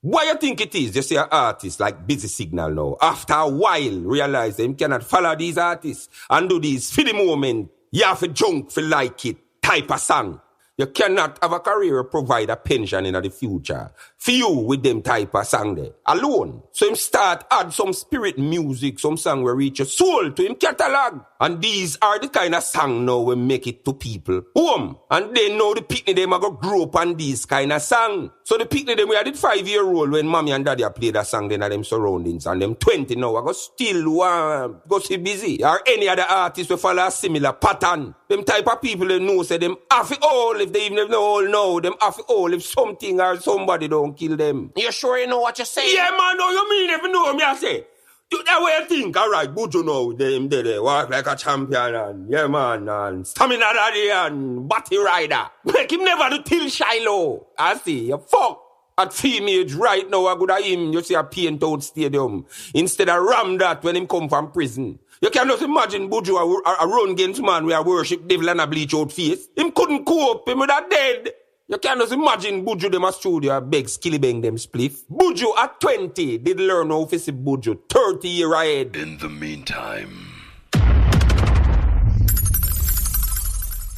[0.00, 0.96] Why you think it is?
[0.96, 2.96] You see an artist like Busy Signal now.
[3.00, 7.70] After a while, realize them cannot follow these artists and do these for the moment.
[7.92, 10.40] You have to junk for like it type of song.
[10.76, 13.92] You cannot have a career provide a pension in the future.
[14.26, 16.62] You with them type of song there alone.
[16.72, 20.56] So him start add some spirit music, some song will reach a soul to him
[20.56, 21.20] catalog.
[21.40, 24.96] And these are the kind of song now we make it to people home.
[25.10, 28.30] And they know the picnic them are grow up on these kind of song.
[28.44, 30.90] So the picnic them we had it five year old when mommy and daddy a
[30.90, 34.88] play that song then at them surroundings and them 20 now I go still want
[34.88, 35.62] go see busy.
[35.62, 38.14] Or any other artist will follow a similar pattern.
[38.28, 41.46] Them type of people they know say them have all if they even they all
[41.46, 44.72] know them have all if something or somebody don't kill them.
[44.76, 45.94] You sure you know what you're saying?
[45.94, 47.86] Yeah, man, no, you mean if you know me, I say.
[48.28, 51.36] Do that way you think, alright, good you know, them there, they walk like a
[51.36, 55.48] champion, and yeah, man, and stamina daddy, and body rider.
[55.64, 57.46] Make him never do till Shiloh.
[57.56, 58.62] I see, you fuck.
[58.98, 62.46] At female right now, I go to him, you see a paint out stadium.
[62.74, 64.98] Instead of ram that when him come from prison.
[65.20, 68.60] You can just imagine Buju a, a, a run against man where worship devil and
[68.60, 69.48] a bleach out face.
[69.56, 71.30] Him couldn't cope, him with a dead.
[71.68, 75.02] You can't just imagine Buju them a studio a beg skilly bang them spliff.
[75.10, 78.94] Buju at 20 did learn how to see Buju 30 year ahead.
[78.94, 80.32] In the meantime.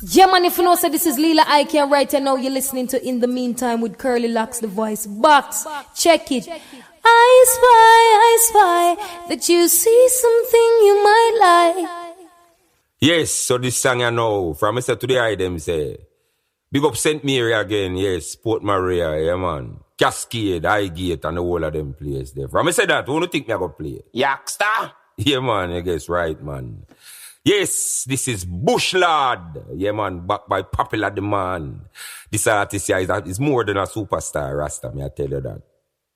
[0.01, 2.87] Yeah, man, if you know, so this is Leela Ike and right now you're listening
[2.87, 5.67] to In the Meantime with Curly Locks, the voice box.
[5.95, 6.49] Check it.
[6.49, 7.67] I spy,
[8.25, 12.17] I spy that you see something you might like.
[13.01, 14.99] Yes, so this song I know from Mr.
[14.99, 16.08] to the eye them say.
[16.71, 17.25] Big up St.
[17.25, 19.79] Mary again, yes, Port Maria, yeah man.
[19.97, 22.47] Cascade, Highgate and the whole of them place there.
[22.47, 24.03] From I said that, who do you think me I go play?
[24.15, 24.93] Yaksta?
[25.17, 26.85] Yeah, man, I guess right, man.
[27.43, 29.65] Yes, this is Bush Lord.
[29.75, 31.81] Yeah, man, backed by popular demand.
[32.31, 35.41] This artist here is, a, is more than a superstar, Rasta, me I tell you
[35.41, 35.63] that.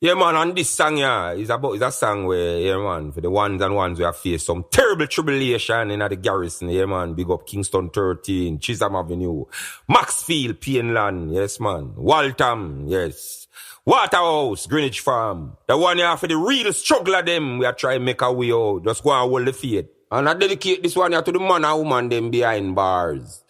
[0.03, 3.21] Yeah, man, and this song, yeah, is about, is a song where, yeah, man, for
[3.21, 7.15] the ones and ones we have faced some terrible tribulation in the garrison, yeah, man,
[7.15, 9.45] big up Kingston 13, Chisholm Avenue,
[9.89, 13.47] Maxfield, Pienland, yes, man, Waltham, yes,
[13.87, 18.01] Waterhouse, Greenwich Farm, the one here for the real struggle of them, we are trying
[18.01, 19.87] to make our way out, just go and hold the faith.
[20.11, 23.45] And I dedicate this one here to the man and woman them behind bars.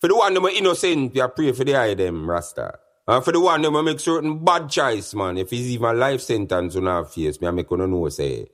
[0.00, 2.78] For the one them innocent, we are pray for the eye them, Rasta.
[3.08, 5.38] And for the one them make certain bad choice, man.
[5.38, 8.48] If it's even life sentence on our face, me I make no know say.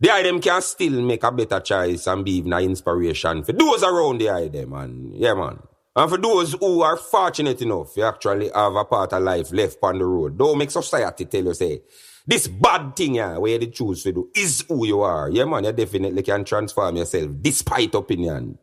[0.00, 3.82] The them can still make a better choice and be even an inspiration for those
[3.82, 5.10] around the them, man.
[5.14, 5.58] Yeah, man.
[5.96, 9.78] And for those who are fortunate enough, you actually have a part of life left
[9.82, 10.38] on the road.
[10.38, 11.82] Don't make society tell you, say,
[12.24, 15.28] this bad thing yeah, where you choose to do is who you are.
[15.28, 18.58] Yeah, man, you definitely can transform yourself despite opinion.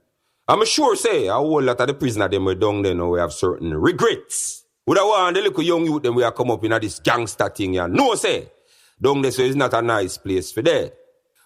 [0.48, 3.20] I'm sure, say, a whole lot of the prisoner them were down there now, we
[3.20, 4.65] have certain regrets.
[4.88, 7.00] Would I want the little young youth them we are come up in a this
[7.00, 7.88] gangster thing yeah.
[7.88, 8.52] No, say,
[9.02, 10.94] down there so it's not a nice place for that.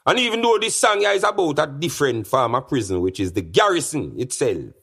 [0.06, 3.42] And even though this song is about a different form of prison, which is the
[3.42, 4.74] garrison itself,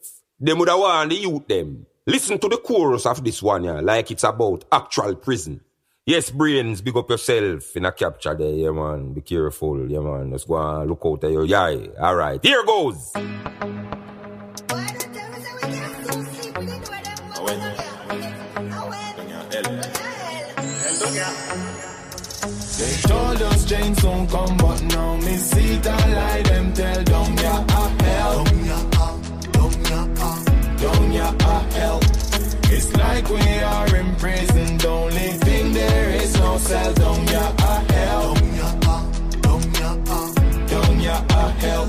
[0.40, 1.84] them would have want the youth them.
[2.06, 5.60] Listen to the chorus of this one, yeah, like it's about actual prison.
[6.06, 9.12] Yes, brains, big up yourself in a capture there, yeah, man.
[9.12, 10.30] Be careful, yeah, man.
[10.30, 11.88] Just go and look out at your eye.
[12.00, 13.12] All right, here goes.
[21.16, 21.22] They
[23.08, 27.64] told us Jane soon come, but now me see the lie them tell down ya
[27.66, 28.44] a hell.
[28.44, 29.18] Down ya a,
[29.50, 32.00] down ya a, down ya a hell.
[32.68, 34.76] It's like we are in prison.
[34.76, 36.92] The only thing there is no cell.
[36.92, 38.34] Down ya a hell.
[38.34, 38.96] Down ya a,
[39.40, 41.86] down ya a, down ya a hell.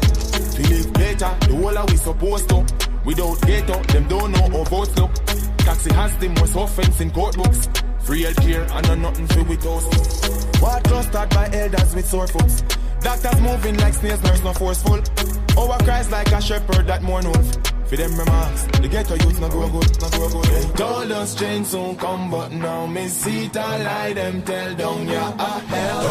[0.56, 2.66] Feel it later, the whole of we supposed to.
[3.04, 5.14] Without ghetto, them don't know how votes look.
[5.58, 7.68] Taxi has the most offense in court books.
[8.08, 10.62] Free healthcare and no nothing free with us.
[10.62, 12.62] War trusted by elders with sore foots.
[13.02, 15.02] Doctors moving like snails, nurse no forceful.
[15.58, 17.54] Oh, Our cries like a shepherd that mourn wolf.
[17.90, 20.46] For them remarks, the ghetto youth no grow good, no grow good.
[20.46, 24.74] They told us change soon come, but now me see it a lie them tell
[24.76, 26.04] down ya a hell.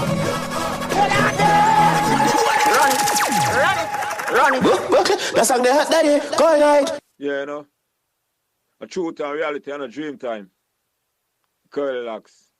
[3.57, 3.89] Run it,
[4.33, 5.33] run it, run it.
[5.35, 6.37] That's like the hot daddy.
[6.37, 7.01] Go night.
[7.19, 7.67] Yeah, you know.
[8.83, 10.51] A truth and reality and a dream time.
[11.77, 12.53] Curly locks.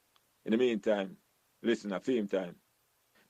[0.45, 1.17] In the meantime,
[1.63, 2.55] listen a theme time.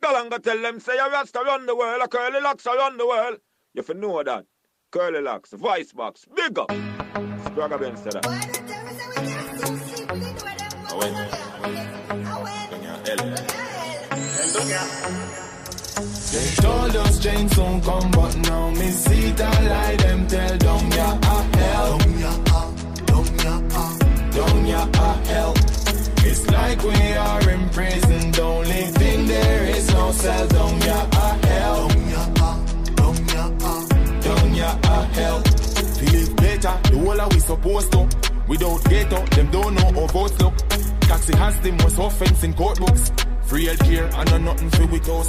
[0.03, 3.39] Galanga tell them say a rasta run the world, a curly locks around the world.
[3.73, 4.47] You fi know that.
[4.91, 6.71] Curly locks, voice box, big up.
[6.71, 8.25] Spragga Benz said that.
[16.33, 20.91] They told us change soon come, but now me see the lie them tell down
[20.91, 21.99] ya a hell.
[21.99, 23.99] Down ya ah, a, down ya ah.
[24.03, 25.66] a, down ya a hell.
[26.29, 28.33] It's like we are in prison.
[28.33, 30.47] The only thing there is no cell.
[30.49, 31.89] Down ya a hell.
[31.89, 32.51] Down ya a,
[32.99, 35.43] down ya a, down ya a hell.
[35.99, 38.09] Feel better, the whole of we supposed to.
[38.49, 40.55] Without ghetto, them don't know how votes look.
[41.09, 43.13] Coxie has the most offense in court books.
[43.43, 45.29] Free healthcare and no nothing for with us.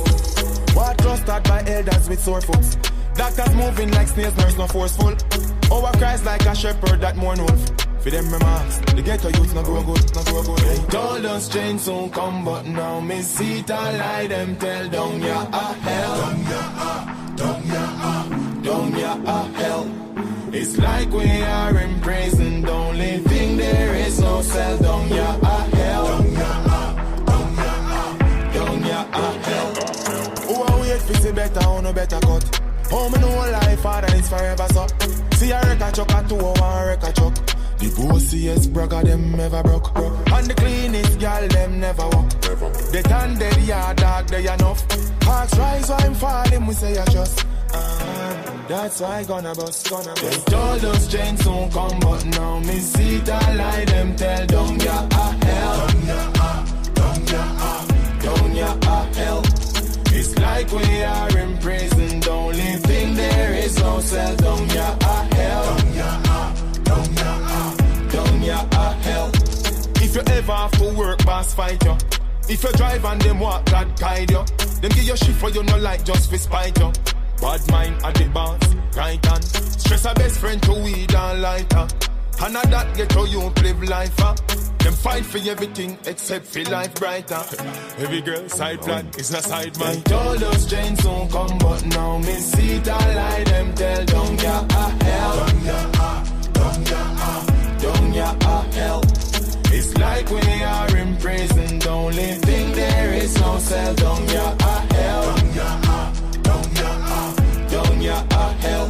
[0.76, 2.76] What trusted by elders with sore foots.
[3.14, 5.16] Doctors moving like snails, nurse no forceful.
[5.72, 7.87] Our cries like a shepherd that mourn wolf.
[8.08, 10.60] For them remarks, the ghetto youth no grow good, no grow good.
[10.60, 14.88] They told us change soon come, but now me see it all lie them tell
[14.88, 16.16] down ya a hell.
[16.16, 20.54] Down ya a, down ya a, down ya a hell.
[20.54, 24.78] It's like we are in prison, the only thing there is no cell.
[24.78, 26.06] Down ya a hell.
[26.06, 29.70] Down ya a, down ya a, down ya a hell.
[30.48, 32.62] Who are wait for see better, who no better cut?
[32.90, 34.88] Home in no life, father is forever so.
[35.36, 37.58] See a record chuck, a two hour record chuck.
[37.80, 39.96] The bossiest brother them ever broke.
[39.98, 42.30] And the cleanest girl them never walk.
[42.92, 44.88] The tan dead yard dog they are enough.
[45.20, 47.46] Parks rise while I'm falling, we say I just.
[47.74, 50.46] Uh, that's why gonna bust, gonna bust.
[50.46, 54.80] They told us change soon come, but now me see that lie them tell down
[54.80, 55.88] ya a hell.
[55.88, 59.42] Down ya ah, a, down ya a, down ya a hell.
[60.18, 62.20] It's like we are in prison.
[62.22, 64.36] The only thing there is no cell.
[64.38, 65.77] Down ya a hell.
[68.50, 71.98] If you ever have to work, boss fight you.
[72.48, 74.44] If you drive and them walk, God guide you.
[74.82, 76.92] Them give you shit for you no like just for spite you.
[77.42, 78.60] Bad mind at the boss,
[78.96, 79.44] right hand.
[79.44, 81.88] Stress a best friend to weed and lighter.
[82.40, 84.36] And a that get how you live life, huh?
[84.78, 87.44] Them fight for everything except for life brighter.
[87.98, 89.96] Every girl side plan is a side man.
[89.96, 93.44] They told us don't come, but now me see all lie.
[93.44, 95.50] Them tell down ya a hell.
[95.66, 97.57] Ya a,
[98.28, 99.02] down ya a hell.
[99.70, 101.80] It's like we are in prison.
[101.80, 103.94] The only thing there is no cell.
[103.96, 105.36] Down ya a hell.
[105.36, 108.88] Down ya a, down ya a, down ya a hell.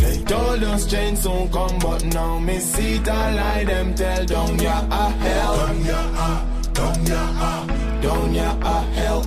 [0.00, 3.64] They told us change soon come, but now me see all lie.
[3.64, 5.56] Them tell down ya a hell.
[5.56, 9.26] Down ya a, down ya a, down ya a hell.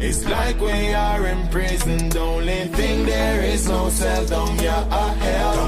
[0.00, 2.08] It's like we are in prison.
[2.08, 4.24] The only thing there is no cell.
[4.26, 5.67] Down ya a hell.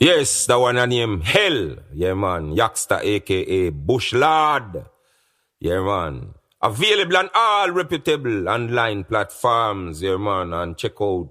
[0.00, 1.76] Yes, that one name Hell.
[1.92, 2.56] Yeah, man.
[2.56, 4.86] Yaksta, aka Bush Lord.
[5.60, 6.32] Yeah, man.
[6.62, 10.00] Available on all reputable online platforms.
[10.00, 10.54] Yeah, man.
[10.54, 11.28] And check out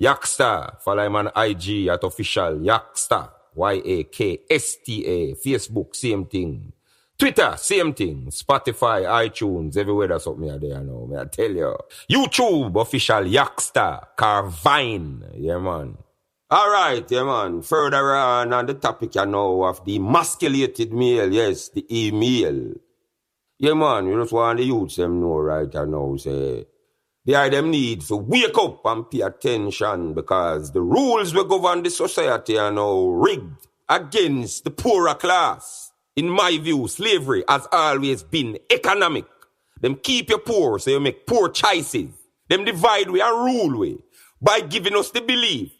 [0.00, 0.80] Yaksta.
[0.80, 3.32] Follow him on IG at official Yaksta.
[3.54, 5.34] Y-A-K-S-T-A.
[5.34, 6.72] Facebook, same thing.
[7.18, 8.28] Twitter, same thing.
[8.30, 11.06] Spotify, iTunes, everywhere that's up me there now.
[11.06, 11.76] May I tell you.
[12.10, 14.16] YouTube, official Yaksta.
[14.16, 15.22] Carvine.
[15.34, 15.98] Yeah, man.
[16.52, 17.62] All right, yeah, man.
[17.62, 22.74] Further on on the topic, you know, of the emasculated male, yes, the email.
[23.60, 26.66] Yeah, man, you just want the youths them know right you know, say,
[27.24, 31.84] they are them need to wake up and pay attention because the rules we govern
[31.84, 35.92] the society are now rigged against the poorer class.
[36.16, 39.26] In my view, slavery has always been economic.
[39.80, 42.10] Them keep you poor, so you make poor choices.
[42.48, 43.98] Them divide we and rule we
[44.42, 45.70] by giving us the belief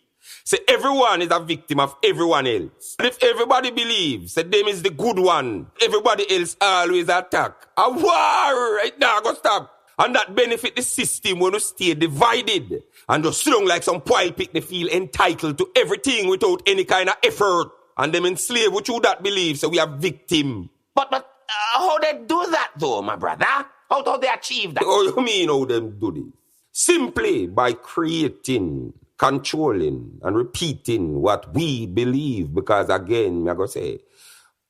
[0.45, 2.97] Say everyone is a victim of everyone else.
[2.99, 7.53] And if everybody believes that them is the good one, everybody else always attack.
[7.77, 9.77] A war right now go stop.
[9.99, 12.83] And that benefit the system when we stay divided.
[13.09, 17.11] And just strong like some poil pick they feel entitled to everything without any kind
[17.11, 17.71] of effort.
[17.99, 20.71] And them enslaved with you that believe so we are victim.
[20.95, 23.45] But but uh, how they do that though, my brother?
[23.91, 24.85] How do they achieve that?
[24.87, 26.25] Oh, you mean how them do this?
[26.73, 32.55] Simply by creating controlling and repeating what we believe.
[32.55, 33.99] Because again, going to say,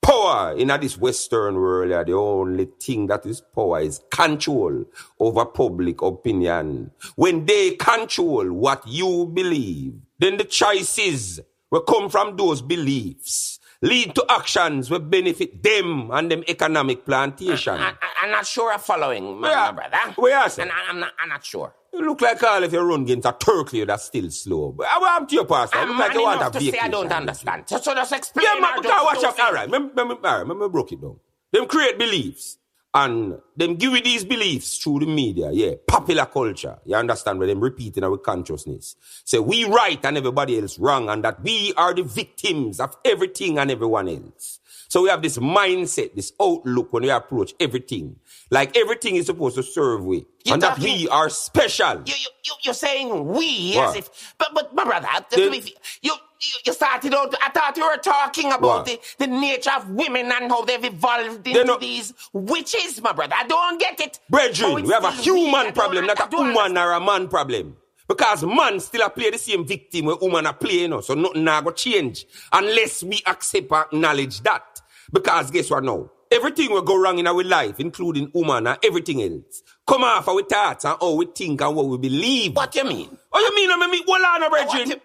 [0.02, 4.84] power in this Western world, the only thing that is power is control
[5.20, 6.90] over public opinion.
[7.14, 11.38] When they control what you believe, then the choices
[11.70, 13.59] will come from those beliefs.
[13.82, 17.78] Lead to actions will benefit them and them economic plantation.
[17.78, 19.72] I, am not sure I'm following, my, Yeah.
[19.72, 19.96] brother.
[20.16, 20.54] Where are you?
[20.62, 21.74] And I, am not, I'm not sure.
[21.92, 24.72] You look like all if you run against a turkey that's still slow.
[24.72, 25.78] But I want to your pastor.
[25.78, 27.64] I'm like you want a to say I don't understand.
[27.66, 28.46] So, so just explain.
[28.46, 29.46] Yeah, man, or because just watch things.
[29.46, 31.16] All right, remember, remember, all right, remember, broke it down.
[31.50, 32.58] Them create beliefs
[32.92, 35.50] and them give you these beliefs through the media.
[35.52, 36.78] Yeah, popular culture.
[36.84, 37.38] You understand?
[37.38, 38.96] Where them repeating our consciousness.
[39.24, 43.58] Say we right and everybody else wrong, and that we are the victims of everything
[43.58, 44.60] and everyone else.
[44.88, 48.16] So we have this mindset, this outlook when we approach everything.
[48.50, 50.26] Like everything is supposed to serve we.
[50.44, 52.02] You're and that we are special.
[52.06, 53.90] You, you, you, you're saying we What?
[53.90, 57.34] as if, but, but my brother, be you, you, you started out.
[57.42, 61.46] I thought you were talking about the, the nature of women and how they've evolved
[61.46, 63.34] into these witches, my brother.
[63.36, 64.20] I don't get it.
[64.28, 65.40] Brethren, we have a still we.
[65.40, 67.76] I human problem, not a woman or a man problem.
[68.08, 71.14] Because man still a play the same victim where woman a play, you know, so
[71.14, 74.80] nothing now go change unless we accept and acknowledge that.
[75.12, 76.10] Because guess what now?
[76.32, 79.62] Everything will go wrong in our life, including woman and everything else.
[79.86, 82.56] Come off our thoughts and how we think and what we believe.
[82.56, 83.16] What you mean?
[83.32, 85.00] Oh, you mean I mean, hold on, What brethren.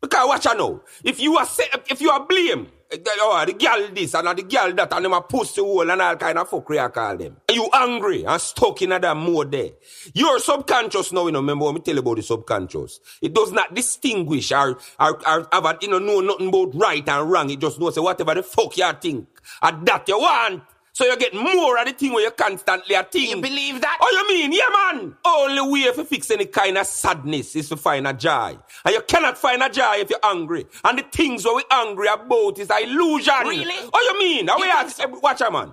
[0.00, 0.82] Because watch I know.
[1.04, 4.42] If you are say, if you are blame, eh, oh, the girl this and the
[4.42, 7.36] girl that and them a pussy hole and all kind of fuckery I call them.
[7.46, 9.70] And you angry and stuck in that mode there.
[10.14, 13.00] Your subconscious now, you know, remember what me tell you about the subconscious.
[13.20, 17.06] It does not distinguish or, or, or have a, you know, know nothing about right
[17.06, 17.50] and wrong.
[17.50, 19.28] It just knows say whatever the fuck you think
[19.60, 20.62] and that you want.
[21.00, 23.30] So you get more of the thing where you constantly a think.
[23.30, 23.96] You believe that?
[24.02, 24.52] Oh, you mean?
[24.52, 25.16] Yeah, man.
[25.24, 28.58] Only way to fix any kind of sadness is to find a joy.
[28.84, 30.66] And you cannot find a joy if you're angry.
[30.84, 33.32] And the things what we're angry about is illusion.
[33.44, 33.88] Really?
[33.94, 34.48] Oh, you mean?
[34.48, 35.04] How we ask, so?
[35.04, 35.72] Eh, watch a man.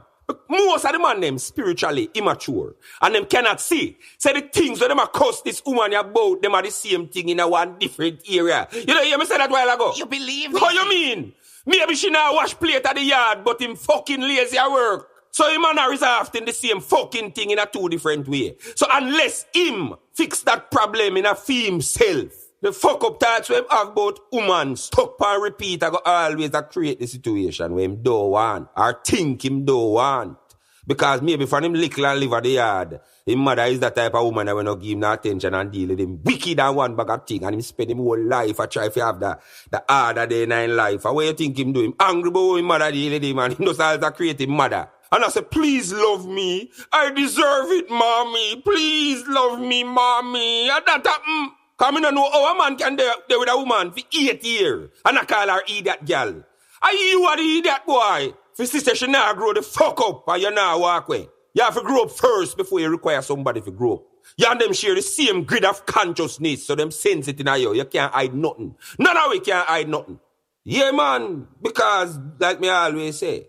[0.49, 3.97] Most of the man them spiritually immature and them cannot see.
[4.17, 7.27] Say the things that them a cuss this woman about them are the same thing
[7.27, 8.65] in a one different area.
[8.71, 9.91] You know, you hear me say that while ago?
[9.97, 10.75] You believe oh, How this?
[10.75, 11.33] you mean?
[11.65, 15.09] Maybe she not wash plate at the yard, but him fucking lazy at work.
[15.37, 18.55] So him and her is often the same fucking thing in a two different way.
[18.73, 23.63] So unless him fix that problem in a fee himself, the fuck up thoughts him
[23.69, 28.01] have about woman stuck and repeat, I go always a create the situation where him
[28.01, 30.39] don't want or think him don't want.
[30.87, 34.15] Because maybe for him little and live at the yard, his mother is that type
[34.15, 36.75] of woman that will not give him no attention and deal with him wicked and
[36.75, 39.37] one bag of thing and him spend him whole life I try to have the,
[39.69, 41.05] the harder day in life.
[41.05, 41.81] And what you think him do?
[41.83, 44.41] Him angry about how his mother deal with him and he does all to create
[44.41, 44.89] him mother.
[45.11, 46.71] And I said, please love me.
[46.91, 48.61] I deserve it, mommy.
[48.61, 50.69] Please love me, mommy.
[50.69, 51.51] And that happen.
[51.77, 54.89] Cause me no know how a man can there with a woman for eight years.
[55.05, 56.43] And I call her idiot girl.
[56.81, 58.33] Are you are the idiot boy?
[58.55, 61.29] For sister she now grow the fuck up and you now walk away.
[61.53, 64.03] You have to grow up first before you require somebody to grow up.
[64.37, 67.73] You and them share the same grid of consciousness, so them sense it in you.
[67.73, 68.75] You can't hide nothing.
[68.99, 70.19] None of we can't hide nothing.
[70.63, 71.47] Yeah, man.
[71.61, 73.47] Because, like me always say,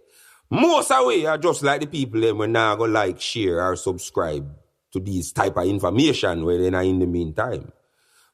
[0.51, 4.49] most we are just like the people them when now go like, share, or subscribe
[4.92, 7.72] to these type of information where they're in the meantime.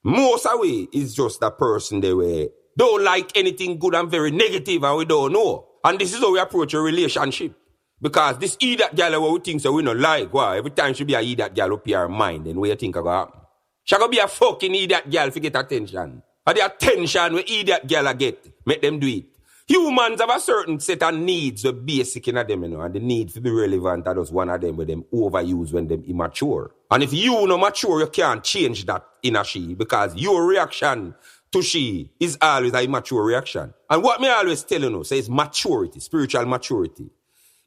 [0.03, 4.83] Most we is just a person they way don't like anything good and very negative
[4.83, 5.67] and we don't know.
[5.85, 7.55] And this is how we approach a relationship.
[8.01, 10.59] Because this idiot girl what we think so we don't like, why?
[10.59, 13.41] Every time she be a idiot girl up here mind, then what you think happen?
[13.85, 16.23] She gonna be a fucking idiot girl to get attention.
[16.47, 19.25] And the attention we idiot girl a get, make them do it.
[19.67, 23.01] Humans have a certain set of needs with basic in them, you know, and the
[23.01, 26.71] need to be relevant are just one of them with them overuse when them immature.
[26.91, 31.15] And if you no mature, you can't change that in a she because your reaction
[31.51, 33.73] to she is always a immature reaction.
[33.89, 37.09] And what me always tell you says maturity, spiritual maturity.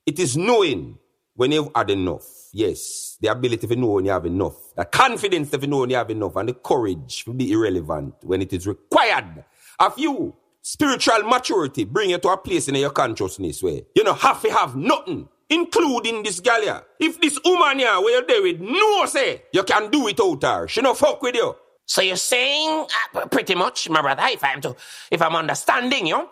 [0.05, 0.99] It is knowing
[1.33, 2.25] when you've had enough.
[2.53, 4.55] Yes, the ability to know when you have enough.
[4.75, 6.35] The confidence to know when you have enough.
[6.35, 9.43] And the courage to be irrelevant when it is required
[9.79, 10.35] of you.
[10.69, 14.51] Spiritual maturity bring you to a place in your consciousness where you know have to
[14.51, 16.81] have nothing, including this gal here.
[16.99, 20.43] If this woman here where you're there with no say, you can do it out
[20.43, 20.67] her.
[20.67, 21.55] She no fuck with you.
[21.85, 24.75] So you're saying uh, pretty much, my brother, if I'm to,
[25.09, 26.27] if I'm understanding you,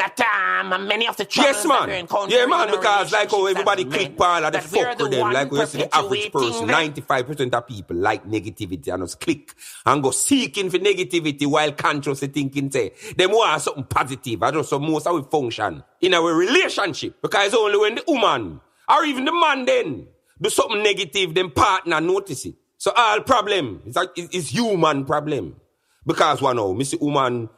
[0.00, 2.06] that um, many of the Yes, man.
[2.28, 5.50] Yeah, man, because like how everybody click Paul and the fuck the with them, like
[5.50, 10.10] we see the average person, 95% of people like negativity and just click and go
[10.10, 14.42] seeking for negativity while consciously thinking, say, them want something positive.
[14.42, 18.60] I just so most of we function in our relationship because only when the woman
[18.88, 20.06] or even the man then
[20.40, 22.54] do something negative, then partner notice it.
[22.78, 25.56] So all problem is like is, is human problem.
[26.06, 26.98] Because one know, Mr.
[26.98, 27.50] Woman,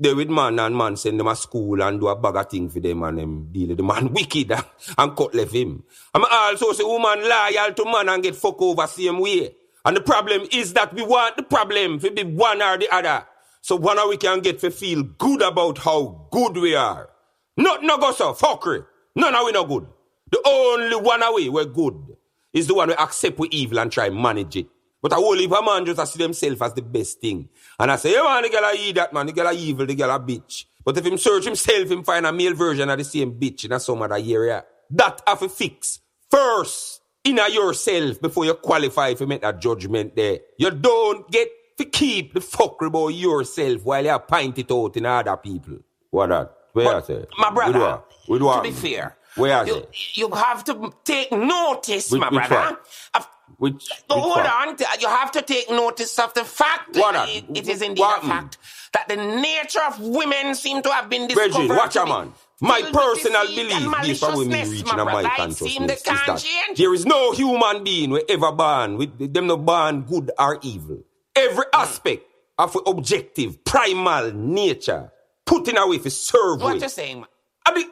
[0.00, 2.70] they with man and man send them a school and do a bag of thing
[2.70, 4.64] for them and them deal with the man wicked and,
[4.96, 5.84] and cut left him.
[6.14, 9.54] I'm also say woman loyal to man and get fuck over same way.
[9.84, 13.26] And the problem is that we want the problem to be one or the other.
[13.60, 17.10] So one we can get to feel good about how good we are.
[17.56, 18.86] Not no go so, fuckery.
[19.14, 19.86] None of we no good.
[20.30, 22.16] The only one away we're good
[22.54, 24.66] is the one who accept we evil and try manage it.
[25.02, 27.48] But I whole heap of man just a see themselves as the best thing.
[27.78, 29.86] And I say, yeah man, the girl a eat that man, the girl a evil,
[29.86, 30.64] the girl a bitch.
[30.84, 33.72] But if him search himself, him find a male version of the same bitch in
[33.72, 34.64] a some other area.
[34.90, 40.16] That have to fix first in a yourself before you qualify to make that judgment
[40.16, 40.40] there.
[40.58, 41.48] You don't get
[41.78, 45.78] to keep the fuck about yourself while you point it out in other people.
[46.10, 46.52] What that?
[46.72, 47.24] Where I But, say?
[47.38, 48.62] my brother, With what?
[48.64, 49.86] With to be fair, Where you, say?
[50.14, 52.78] you have to take notice, Which- my brother.
[53.14, 53.28] Of,
[53.58, 54.76] Which, which hold on.
[55.00, 58.22] You have to take notice of the fact What that it- it is indeed what-
[58.22, 58.58] a fact
[58.92, 61.52] that the nature of women seem to have been discovered.
[61.52, 62.34] Brethren, watch a man.
[62.60, 66.78] My personal belief, this from women reaching a my consciousness, is that change.
[66.78, 70.98] there is no human being we ever born with them no born good or evil.
[71.34, 71.80] Every mm.
[71.80, 72.24] aspect
[72.58, 75.10] of objective, primal nature,
[75.46, 77.28] putting away for serve What you saying, man?
[77.66, 77.86] Are the,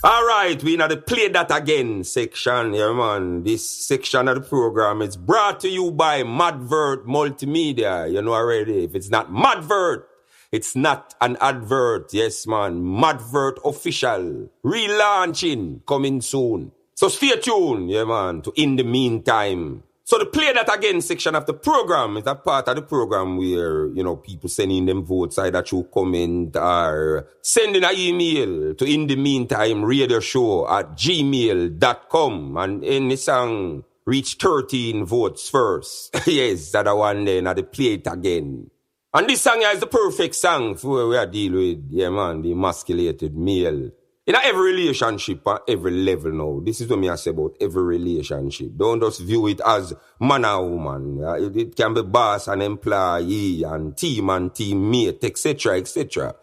[0.04, 3.42] All right, we now the play that again section, yeah man.
[3.42, 8.12] This section of the program is brought to you by Madvert Multimedia.
[8.12, 8.84] You know already.
[8.84, 10.04] If it's not Madvert,
[10.52, 12.12] it's not an advert.
[12.12, 12.84] Yes, man.
[12.84, 16.72] Madvert official relaunching coming soon.
[16.94, 18.42] So stay tuned, yeah man.
[18.42, 19.83] To in the meantime.
[20.06, 23.38] So the play that again section of the program is that part of the program
[23.38, 28.84] where, you know, people sending them votes either through comment or sending an email to
[28.84, 36.14] in the meantime radio show at gmail.com and any song reach 13 votes first.
[36.26, 38.70] yes, that the one then at the play it again.
[39.14, 42.42] And this song is the perfect song for where we are deal with, yeah man,
[42.42, 43.90] the emasculated male.
[44.26, 47.82] In every relationship at every level now, this is what me I say about every
[47.82, 48.70] relationship.
[48.74, 51.18] Don't just view it as man and woman.
[51.18, 56.36] Yeah, It, it can be boss and employee and team and teammate, etc., etc.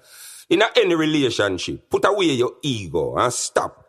[0.52, 3.81] In any relationship, put away your ego and stop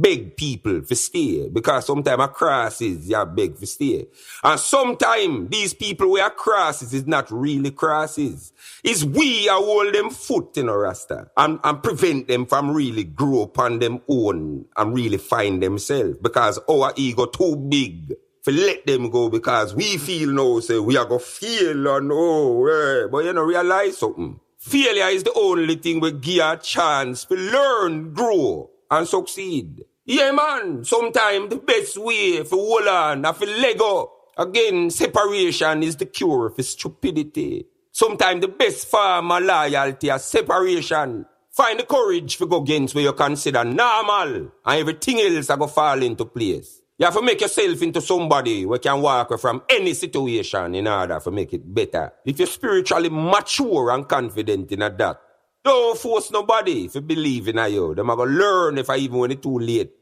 [0.00, 4.06] beg people for stay because sometimes a crosses you beg for stay
[4.42, 10.08] and sometimes these people where crosses is not really crosses it's we a hold them
[10.08, 14.64] foot in a rasta and, and prevent them from really grow up on them own
[14.76, 19.98] and really find themselves because our ego too big for let them go because we
[19.98, 23.06] feel no say we are gonna feel or no eh.
[23.10, 27.34] but you know realize something failure is the only thing we give a chance to
[27.34, 29.84] learn grow and succeed.
[30.04, 30.84] Yeah, man.
[30.84, 34.12] Sometimes the best way for hold on and for Lego.
[34.36, 37.66] Again, separation is the cure for stupidity.
[37.90, 41.26] Sometimes the best form of loyalty is separation.
[41.50, 45.66] Find the courage to go against what you consider normal and everything else I go
[45.66, 46.80] fall into place.
[46.98, 51.18] You have to make yourself into somebody who can walk from any situation in order
[51.18, 52.12] to make it better.
[52.24, 55.20] If you're spiritually mature and confident in that,
[55.64, 57.94] don't force nobody to believe in you.
[57.94, 59.92] Them are gonna learn if I even when it's too late.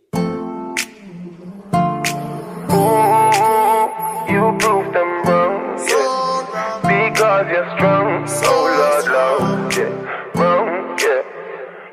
[4.30, 7.10] You prove them wrong, yeah.
[7.10, 10.40] Because you're strong, oh Lord, Lord, yeah.
[10.40, 11.22] Wrong, yeah.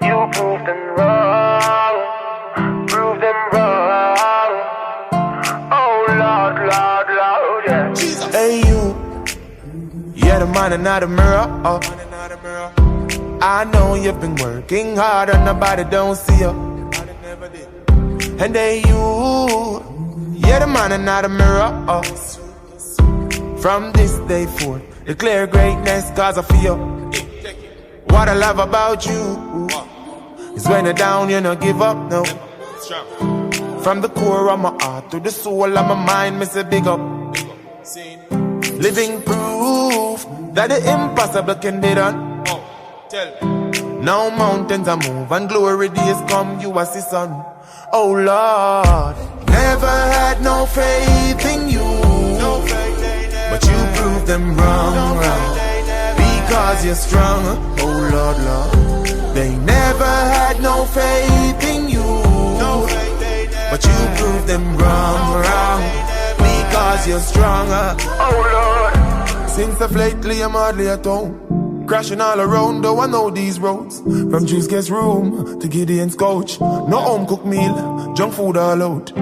[0.08, 1.98] You prove them wrong,
[2.88, 4.18] prove them wrong.
[5.74, 7.94] Oh Lord, Lord, Lord, yeah.
[7.96, 8.34] Jesus.
[8.34, 8.96] Hey you,
[10.16, 11.62] yeah the man and not the mirror.
[11.66, 12.77] Oh.
[13.40, 16.50] I know you've been working hard and nobody don't see you.
[18.40, 21.72] And then you, yeah the man and not a mirror.
[23.62, 26.78] From this day forth, declare greatness cause I feel.
[28.10, 29.68] What I love about you
[30.56, 32.24] is when you're down, you don't give up, no.
[33.84, 36.88] From the core of my heart to the soul of my mind, me say big
[36.88, 37.00] up.
[38.82, 42.27] Living proof that the impossible can be done.
[43.10, 47.30] Now mountains are move and glory days come, you are see sun.
[47.94, 49.16] Oh Lord,
[49.48, 51.88] never had no faith in you,
[53.50, 55.58] but you proved them wrong, wrong.
[56.18, 57.44] Because you're strong,
[57.80, 59.08] oh Lord, Lord.
[59.34, 65.82] They never had no faith in you, No faith, but you proved them wrong, wrong.
[66.40, 69.50] Because you're stronger, oh Lord.
[69.50, 71.67] Since of lately I'm hardly at home.
[71.88, 74.02] Crashing all around, though I know these roads.
[74.02, 76.60] From Juice Guest Room to Gideon's Coach.
[76.60, 79.14] No home cooked meal, junk food all out.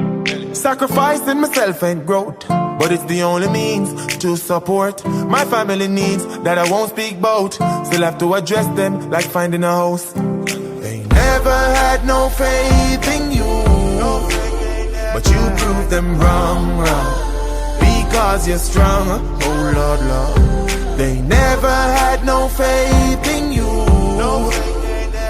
[0.56, 6.58] Sacrificing myself ain't growth, but it's the only means to support my family needs that
[6.58, 7.54] I won't speak about.
[7.54, 10.12] Still have to address them like finding a house.
[10.14, 13.52] They never had no faith in you,
[15.14, 17.80] but you proved them wrong, wrong.
[17.80, 19.06] because you're strong.
[19.44, 20.75] Oh Lord, Lord.
[20.98, 23.72] They never had no faith in you.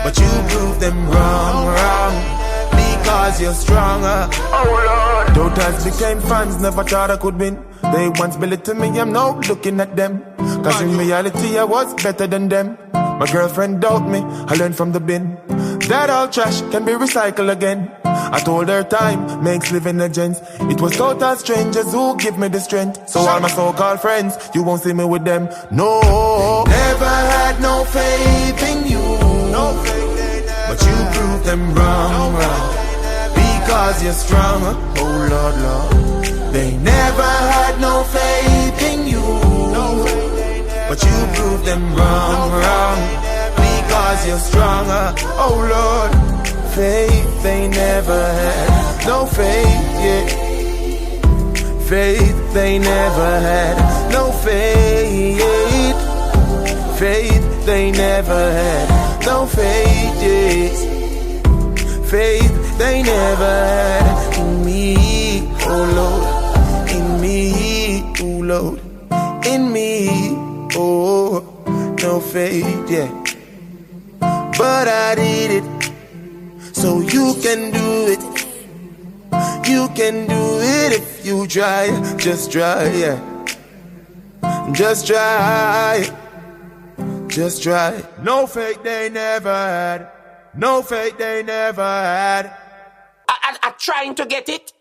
[0.03, 2.15] But you proved them wrong, wrong.
[2.69, 4.29] Because you're stronger.
[4.31, 5.35] Oh Lord.
[5.35, 7.57] Doubters became fans, never thought I could win.
[7.93, 10.23] They once believed me, I'm now looking at them.
[10.37, 12.77] Cause in reality, I was better than them.
[12.93, 15.37] My girlfriend doubt me, I learned from the bin.
[15.87, 17.91] That all trash can be recycled again.
[18.03, 20.41] I told her time makes living a gent.
[20.61, 23.07] It was total strangers who give me the strength.
[23.07, 25.47] So all my so-called friends, you won't see me with them.
[25.69, 29.05] No, never had no faith in you.
[29.51, 30.05] No faith
[30.67, 32.75] but you proved them wrong, wrong.
[33.35, 34.61] Because you're strong.
[34.97, 36.25] Oh Lord, Lord.
[36.51, 39.21] They never had no faith in you.
[39.21, 43.24] No, faith but you proved them wrong, wrong.
[44.15, 45.13] Because you're stronger.
[45.43, 46.11] Oh Lord.
[46.73, 49.05] Faith they never had.
[49.05, 50.27] No faith, yeah.
[51.89, 54.11] Faith they never had.
[54.13, 55.37] No faith.
[56.97, 59.25] Faith they never had.
[59.25, 60.79] No faith, yes.
[62.09, 64.39] Faith they never had.
[64.39, 64.95] In me,
[65.59, 66.89] oh Lord.
[66.89, 68.79] In me, oh Lord.
[69.45, 70.07] In me,
[70.75, 71.43] oh.
[72.01, 73.24] No faith, yeah.
[74.57, 76.75] But I did it.
[76.75, 78.23] So you can do it.
[79.67, 81.89] You can do it if you try.
[82.17, 83.19] Just try, yeah.
[84.71, 86.09] Just try.
[87.27, 88.01] Just try.
[88.21, 90.09] No fake they never had.
[90.55, 92.45] No fake they never had.
[93.27, 94.71] I, I, I'm trying to get it,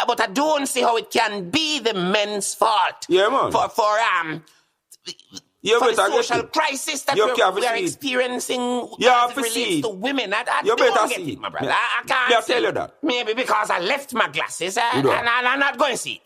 [0.00, 3.04] uh, but I don't see how it can be the men's fault.
[3.08, 3.52] Yeah, man.
[3.52, 4.42] For for um.
[5.68, 8.60] You for the social crisis that we're, we're experiencing
[8.98, 10.32] You as it relates to women.
[10.34, 11.66] I, I You don't get it, my brother.
[11.66, 11.74] Yeah.
[11.76, 12.94] I, I can't I tell you that.
[13.02, 16.22] Maybe because I left my glasses uh, and, and I'm not going to see it.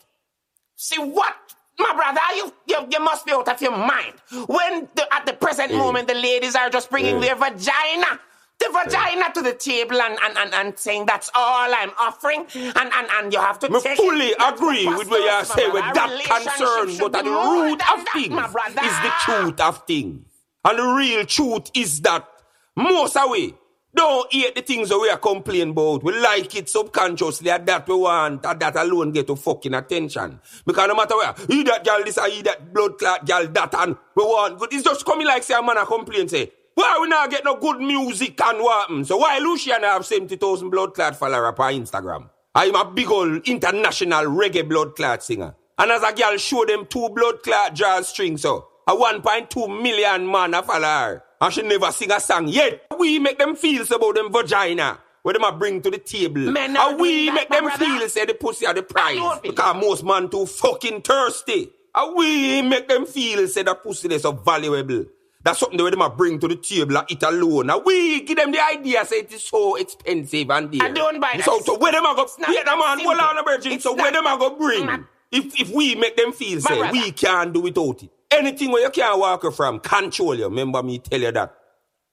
[0.75, 1.35] See what?
[1.79, 4.13] My brother, you, you you must be out of your mind.
[4.47, 7.21] When the, at the present moment the ladies are just bringing Yeah.
[7.21, 8.19] their vagina,
[8.63, 12.75] the vagina to the table and, and, and, and saying that's all I'm offering, and,
[12.75, 14.37] and, and you have to Me take fully it.
[14.41, 18.99] Agree with what you say with that concern, but at the root of things is
[19.01, 20.25] the truth of things.
[20.65, 22.27] And the real truth is that
[22.75, 23.53] most of we
[23.95, 26.03] don't hate the things that we are complaining about.
[26.03, 30.39] We like it subconsciously, at that we want, and that alone get to fucking attention.
[30.65, 33.75] Because no matter where, he that girl this, or he that blood clot girl that,
[33.75, 34.73] and we want good.
[34.73, 37.55] It's just coming like say a man a complain say, why we not get no
[37.55, 38.89] good music and what?
[38.89, 42.29] Mm, so why Lucian have 70,000 blood clot follower up on Instagram?
[42.55, 45.55] I'm a big old international reggae blood clot singer.
[45.77, 50.29] And as a girl show them two blood clot jazz strings so a 1.2 million
[50.29, 51.23] man a follow her.
[51.41, 52.85] And she never sing a song yet.
[52.97, 54.99] We make them feel so about them vagina.
[55.23, 56.51] What them a bring to the table.
[56.51, 57.85] Men and we that, make them brother.
[57.85, 59.39] feel say the pussy are the prize.
[59.41, 61.71] Because most man too fucking thirsty.
[61.95, 65.05] And we make them feel say the pussy is so valuable.
[65.43, 67.69] That's something them a bring to the table and eat alone.
[67.69, 70.83] And we give them the idea say it is so expensive and dear.
[70.83, 71.43] I don't buy that.
[71.43, 72.27] So, so where them a go?
[72.47, 73.79] Wait a man, hold on a virgin.
[73.79, 74.85] So where them a go bring?
[74.85, 76.91] not- If if we make them feel say brother.
[76.93, 78.09] we can't do without it.
[78.31, 80.45] Anything where you can't walk from, control you.
[80.45, 81.53] Remember me tell you that.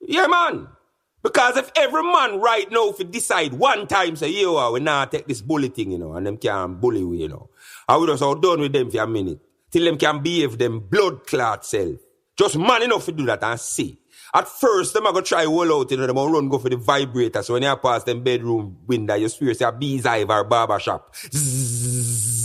[0.01, 0.69] Yeah, man.
[1.23, 5.27] Because if every man right now if decide one time say, yo, we now take
[5.29, 7.51] this bully thing, you know, and them can bully we, you know.
[7.87, 9.39] I we just all done with them for a minute.
[9.71, 11.97] Till them can behave them blood clot self.
[12.41, 13.99] Just man enough to do that and see.
[14.33, 16.71] At first, them a go try roll out, you know, them a run go for
[16.71, 17.43] the vibrator.
[17.43, 20.81] So when you pass them bedroom window, you swear say a bee's hive or barber
[20.81, 21.15] shop.
[21.15, 22.41] Zzzz.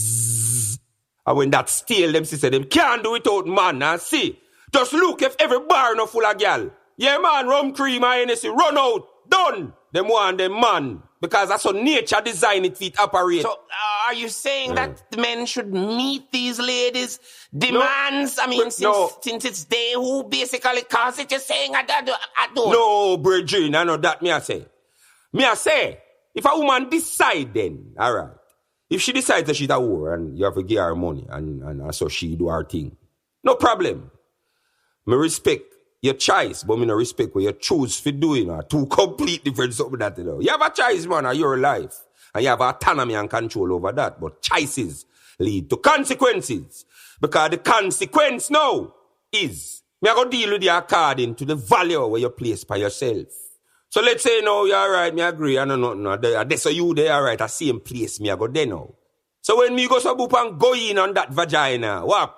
[1.26, 3.82] And when that steal them, sister, them can't do it without man.
[3.82, 4.38] And see,
[4.74, 6.72] just look if every bar no full of gal.
[6.98, 9.72] Yeah, man, rum cream and Hennessy, run out, done.
[9.94, 11.04] Them want them man.
[11.22, 13.44] Because that's how nature design it for it operate.
[13.44, 15.02] So, uh, are you saying that mm.
[15.12, 17.20] the men should meet these ladies'
[17.56, 18.38] demands?
[18.40, 19.12] I mean, since, no.
[19.22, 22.72] since it's they who basically cause it, you're saying I, I, don't- I don't.
[22.72, 24.66] No, Bridget, I know that me I say.
[25.34, 26.00] Me I say,
[26.34, 28.32] if a woman decide then, alright.
[28.90, 31.64] If she decides that she's a whore and you have to give her money and,
[31.64, 32.96] and so she do her thing,
[33.44, 34.12] no problem.
[35.08, 35.64] Me respect
[36.02, 40.00] your choice, but me no respect what you choose for doing two complete different something
[40.00, 40.40] that you know.
[40.40, 42.05] You have a choice, man, of your life.
[42.36, 44.20] And you have autonomy and control over that.
[44.20, 45.06] But choices
[45.40, 46.86] lead to consequences.
[47.20, 48.94] Because the consequence now
[49.32, 52.76] is me I go deal with you according to the value where you place by
[52.76, 53.28] yourself.
[53.90, 56.04] So let's say no, you're alright, me agree, I know nothing.
[56.04, 58.94] No, That's so you there alright, I same place me I go there now.
[59.42, 62.36] So when me go so boop and go in on that vagina, what?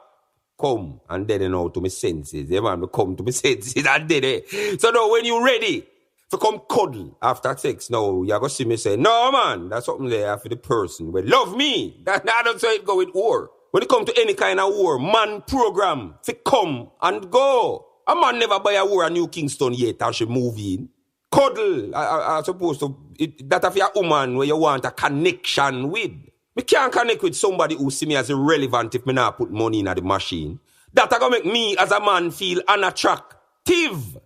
[0.60, 2.50] Come and then you know to my senses.
[2.50, 4.78] Yeah, man, me come to my senses and then eh.
[4.78, 5.88] So now when you ready
[6.30, 10.10] to come cuddle after sex, now you go see me say, no man, that's something
[10.10, 11.12] there for the person.
[11.12, 12.02] Well, love me.
[12.06, 13.52] That, that don't say it go with war.
[13.72, 17.86] When it come to any kind of war, man program fi come and go.
[18.08, 20.90] A man never buy a war at New Kingston yet and she move in.
[21.30, 24.92] Cuddle, I, I, I suppose to, it, that of your woman where you want a
[24.92, 26.12] connection with.
[26.56, 29.80] Me can't connect with somebody who see me as irrelevant if me not put money
[29.80, 30.60] in the machine.
[30.94, 34.18] That gonna make me as a man feel unattractive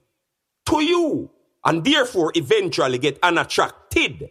[0.68, 1.30] to you.
[1.66, 4.30] And therefore eventually get unattracted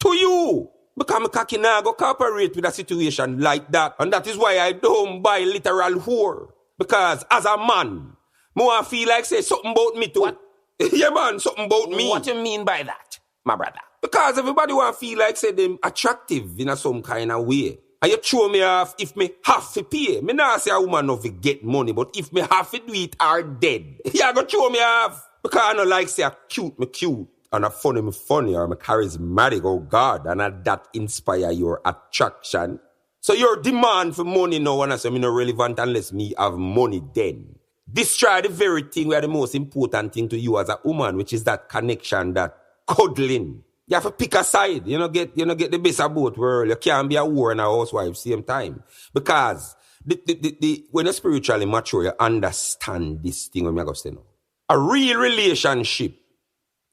[0.00, 0.70] to you.
[0.96, 3.94] Because cocky now go cooperate with a situation like that.
[3.98, 6.48] And that is why I don't buy literal whore.
[6.78, 8.12] Because as a man,
[8.54, 10.36] me I feel like say something about me too.
[10.92, 12.08] yeah man, something about me.
[12.08, 13.80] What you mean by that, my brother?
[14.02, 17.78] Because everybody want feel like say them attractive in a some kind of way.
[18.02, 20.20] And you throw me off if me have to pay.
[20.22, 23.14] Me not say a woman of get money, but if me have to do it
[23.20, 25.29] or dead, you go throw me off.
[25.42, 28.68] Because I no like say a cute me cute and a funny me funny or
[28.68, 32.80] me charismatic, oh God, and a that inspire your attraction.
[33.20, 37.02] So your demand for money no one say me no relevant unless me have money
[37.14, 37.56] then.
[37.92, 41.32] Destroy the very thing where the most important thing to you as a woman, which
[41.32, 43.64] is that connection, that cuddling.
[43.88, 44.86] You have to pick a side.
[44.86, 46.70] You know, get you know get the best of both worlds.
[46.70, 48.84] You can't be a war and a housewife same time.
[49.12, 49.74] Because
[50.04, 54.10] the, the, the, the, when you're spiritually mature, you understand this thing when you say
[54.10, 54.24] no.
[54.70, 56.14] A real relationship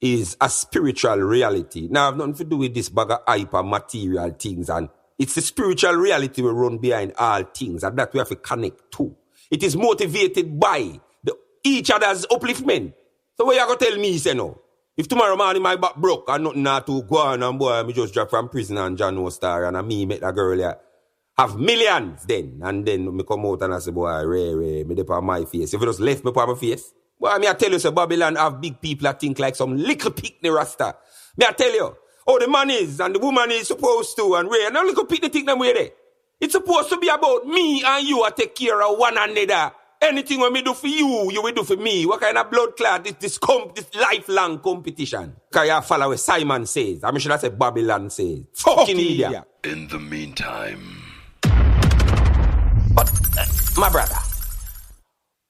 [0.02, 1.88] is a spiritual reality.
[1.92, 5.42] Now, I've nothing to do with this bag of hyper material things, and it's the
[5.42, 9.16] spiritual reality we run behind all things, and that we have to connect to.
[9.52, 12.94] It is motivated by the, each other's upliftment.
[13.36, 14.60] So what you gonna tell me, say no?
[14.98, 17.94] If tomorrow morning my back broke and nothing not to go on and boy, me
[17.94, 20.74] just drop from prison and John no star and me met that girl yeah,
[21.38, 22.60] have millions then.
[22.64, 25.46] And then me come out and I say, boy, Ray, Ray, me dip on my
[25.46, 25.76] face.
[25.76, 28.36] If you just left me upon my face, boy, me I tell you, say Babylon
[28.36, 30.96] have big people that think like some little picnic rasta.
[31.38, 31.96] Me I tell you,
[32.28, 35.06] oh, the man is and the woman is supposed to and Ray, and now little
[35.06, 35.90] picnic think them way there.
[36.40, 39.72] It's supposed to be about me and you I take care of one another.
[40.00, 42.06] Anything when me do for you, you will do for me.
[42.06, 45.36] What kind of blood clot is this comp this lifelong competition?
[45.52, 47.04] Can you follow what Simon says?
[47.04, 48.42] I mean should I say Babylon says.
[48.54, 49.44] Fucking idiot.
[49.64, 51.02] In the meantime,
[52.94, 53.46] But, uh,
[53.80, 54.16] my brother,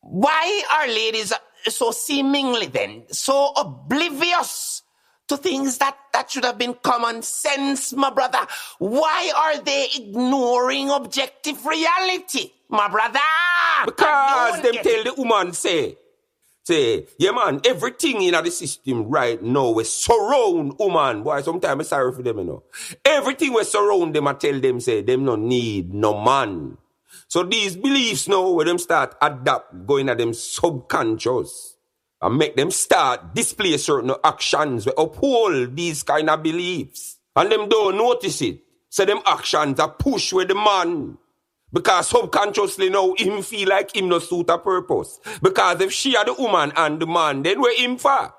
[0.01, 1.33] why are ladies
[1.75, 4.83] so seemingly then so oblivious
[5.27, 8.39] to things that, that should have been common sense, my brother?
[8.79, 13.19] Why are they ignoring objective reality, my brother?
[13.85, 15.05] Because them tell it.
[15.05, 15.97] the woman say,
[16.63, 21.23] say, yeah man, everything in the system right now we surround woman.
[21.23, 22.63] Boy, sometimes I'm sorry for them, you know.
[23.03, 26.77] Everything we surround them, I tell them, say, them no need no man.
[27.27, 31.75] So these beliefs now, where them start adapt, going at them subconscious,
[32.21, 37.19] and make them start display certain actions we uphold these kind of beliefs.
[37.35, 38.61] And them don't notice it.
[38.89, 41.17] So them actions are push with the man.
[41.71, 45.19] Because subconsciously now him feel like him no suit a purpose.
[45.41, 48.33] Because if she are the woman and the man, then where him for?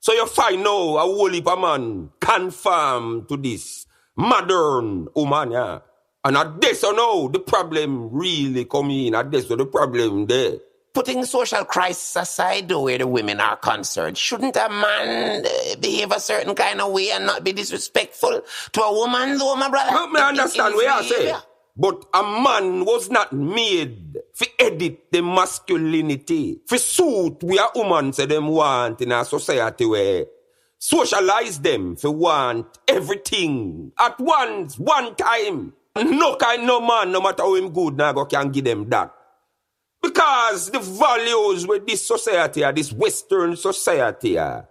[0.00, 3.86] So you find now a whole heap of man conform to this
[4.16, 5.78] modern woman, yeah.
[6.24, 9.14] And at this or no, the problem really come in.
[9.14, 10.58] At this or the problem there.
[10.94, 16.12] Putting social crisis aside, the way the women are concerned, shouldn't a man uh, behave
[16.12, 18.42] a certain kind of way and not be disrespectful
[18.72, 19.90] to a woman, though, my brother?
[19.90, 21.34] Let me understand what you say.
[21.74, 26.60] But a man was not made to edit the masculinity.
[26.66, 30.26] For suit we a woman say them want in a society where
[30.78, 35.72] socialize them for want everything at once, one time.
[35.96, 39.12] No kind no man, no matter how him good, now go can give them that.
[40.00, 44.62] Because the values with this society, or this Western society, ah,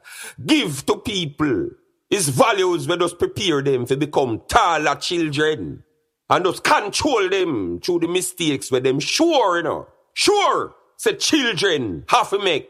[0.45, 1.69] give to people
[2.09, 5.83] is values where just prepare them to become taller children.
[6.29, 9.87] And just control them through the mistakes where them sure, you know.
[10.13, 12.69] Sure, say children have to make.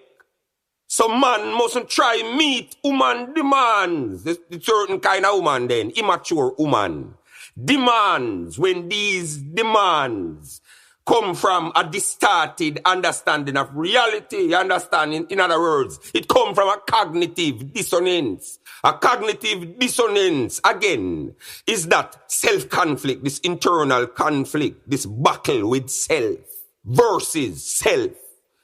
[0.87, 4.23] So man mustn't try meet woman demands.
[4.23, 7.15] The certain kind of woman then, immature woman.
[7.57, 10.61] Demands when these demands
[11.05, 16.77] come from a distorted understanding of reality, understanding, in other words, it comes from a
[16.87, 18.59] cognitive dissonance.
[18.83, 21.35] A cognitive dissonance, again,
[21.67, 26.39] is that self-conflict, this internal conflict, this battle with self
[26.85, 28.11] versus self.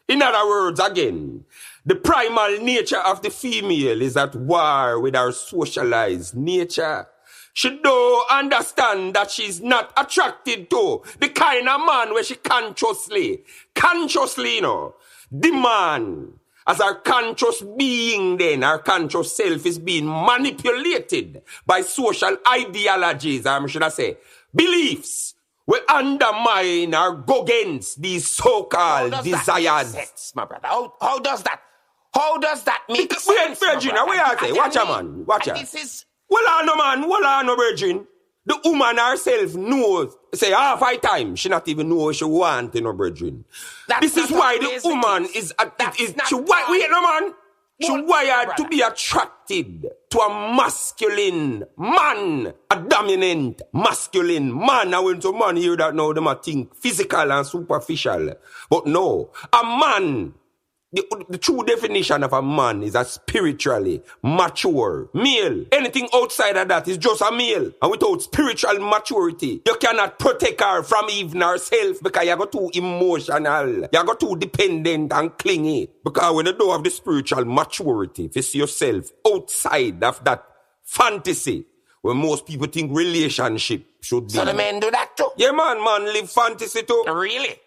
[0.07, 1.43] In other words, again,
[1.85, 7.07] the primal nature of the female is at war with our socialized nature.
[7.57, 13.41] She don't understand that she's not attracted to the kind of man where she consciously,
[13.73, 14.93] consciously, you know,
[15.35, 16.33] demand
[16.67, 23.67] as our conscious being then, our conscious self is being manipulated by social ideologies, um,
[23.67, 24.17] should I say,
[24.53, 25.33] beliefs,
[25.65, 29.87] will undermine or go against these so-called How does that desires.
[29.87, 30.67] sense, my brother?
[30.67, 31.59] How, how does that?
[32.13, 33.59] How does that make Because- sense?
[33.59, 34.09] wait, my Virgin, brother?
[34.11, 35.53] wait, I say, watch a man, watch a.
[35.53, 38.05] This is Well, I no man, well, I no virgin.
[38.45, 42.75] The woman herself knows, say half a time, she not even know what she want
[42.75, 43.43] in her brethren.
[43.89, 47.01] That's This is why the woman is, a, That's is not she, why, wait no
[47.01, 47.33] man,
[47.81, 54.91] she Well, wired to be attracted to a masculine man, a dominant masculine man.
[54.91, 58.33] Now when some man hear that now, them a think physical and superficial.
[58.69, 60.33] But no, a man
[60.97, 65.65] the, the true definition of a man is a spiritually mature male.
[65.71, 67.71] Anything outside of that is just a male.
[67.81, 72.69] And without spiritual maturity, you cannot protect her from even herself because you got too
[72.73, 73.67] emotional.
[73.81, 75.89] You got too dependent and clingy.
[76.03, 80.43] Because when you don't have the spiritual maturity, if you see yourself outside of that
[80.83, 81.65] fantasy,
[82.01, 84.33] where most people think relationship should be.
[84.33, 85.29] so the men do that too.
[85.35, 87.03] Yeah, man, man, live fantasy too.
[87.07, 87.59] Really?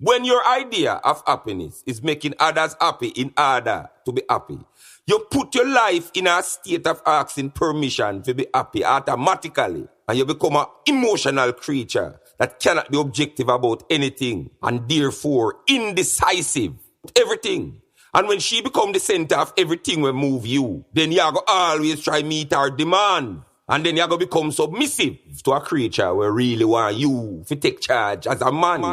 [0.00, 4.58] When your idea of happiness is making others happy in order to be happy,
[5.06, 10.18] you put your life in a state of asking permission to be happy automatically, and
[10.18, 16.72] you become an emotional creature that cannot be objective about anything, and therefore indecisive.
[17.16, 17.82] Everything.
[18.14, 22.00] And when she become the center of everything will move you, then you go always
[22.00, 23.42] try meet her demand.
[23.66, 27.80] And then you go become submissive to a creature where really want you to take
[27.80, 28.84] charge as a man.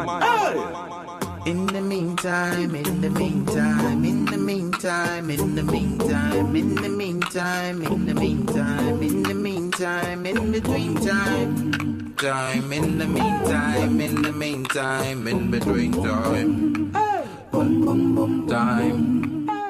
[1.46, 7.82] In the meantime, in the meantime, in the meantime, in the meantime, in the meantime,
[7.82, 12.14] in the meantime, in the meantime, in between time.
[12.16, 16.92] Time, in the meantime, in the meantime, in between time.
[17.50, 19.61] Boom, boom, boom, time.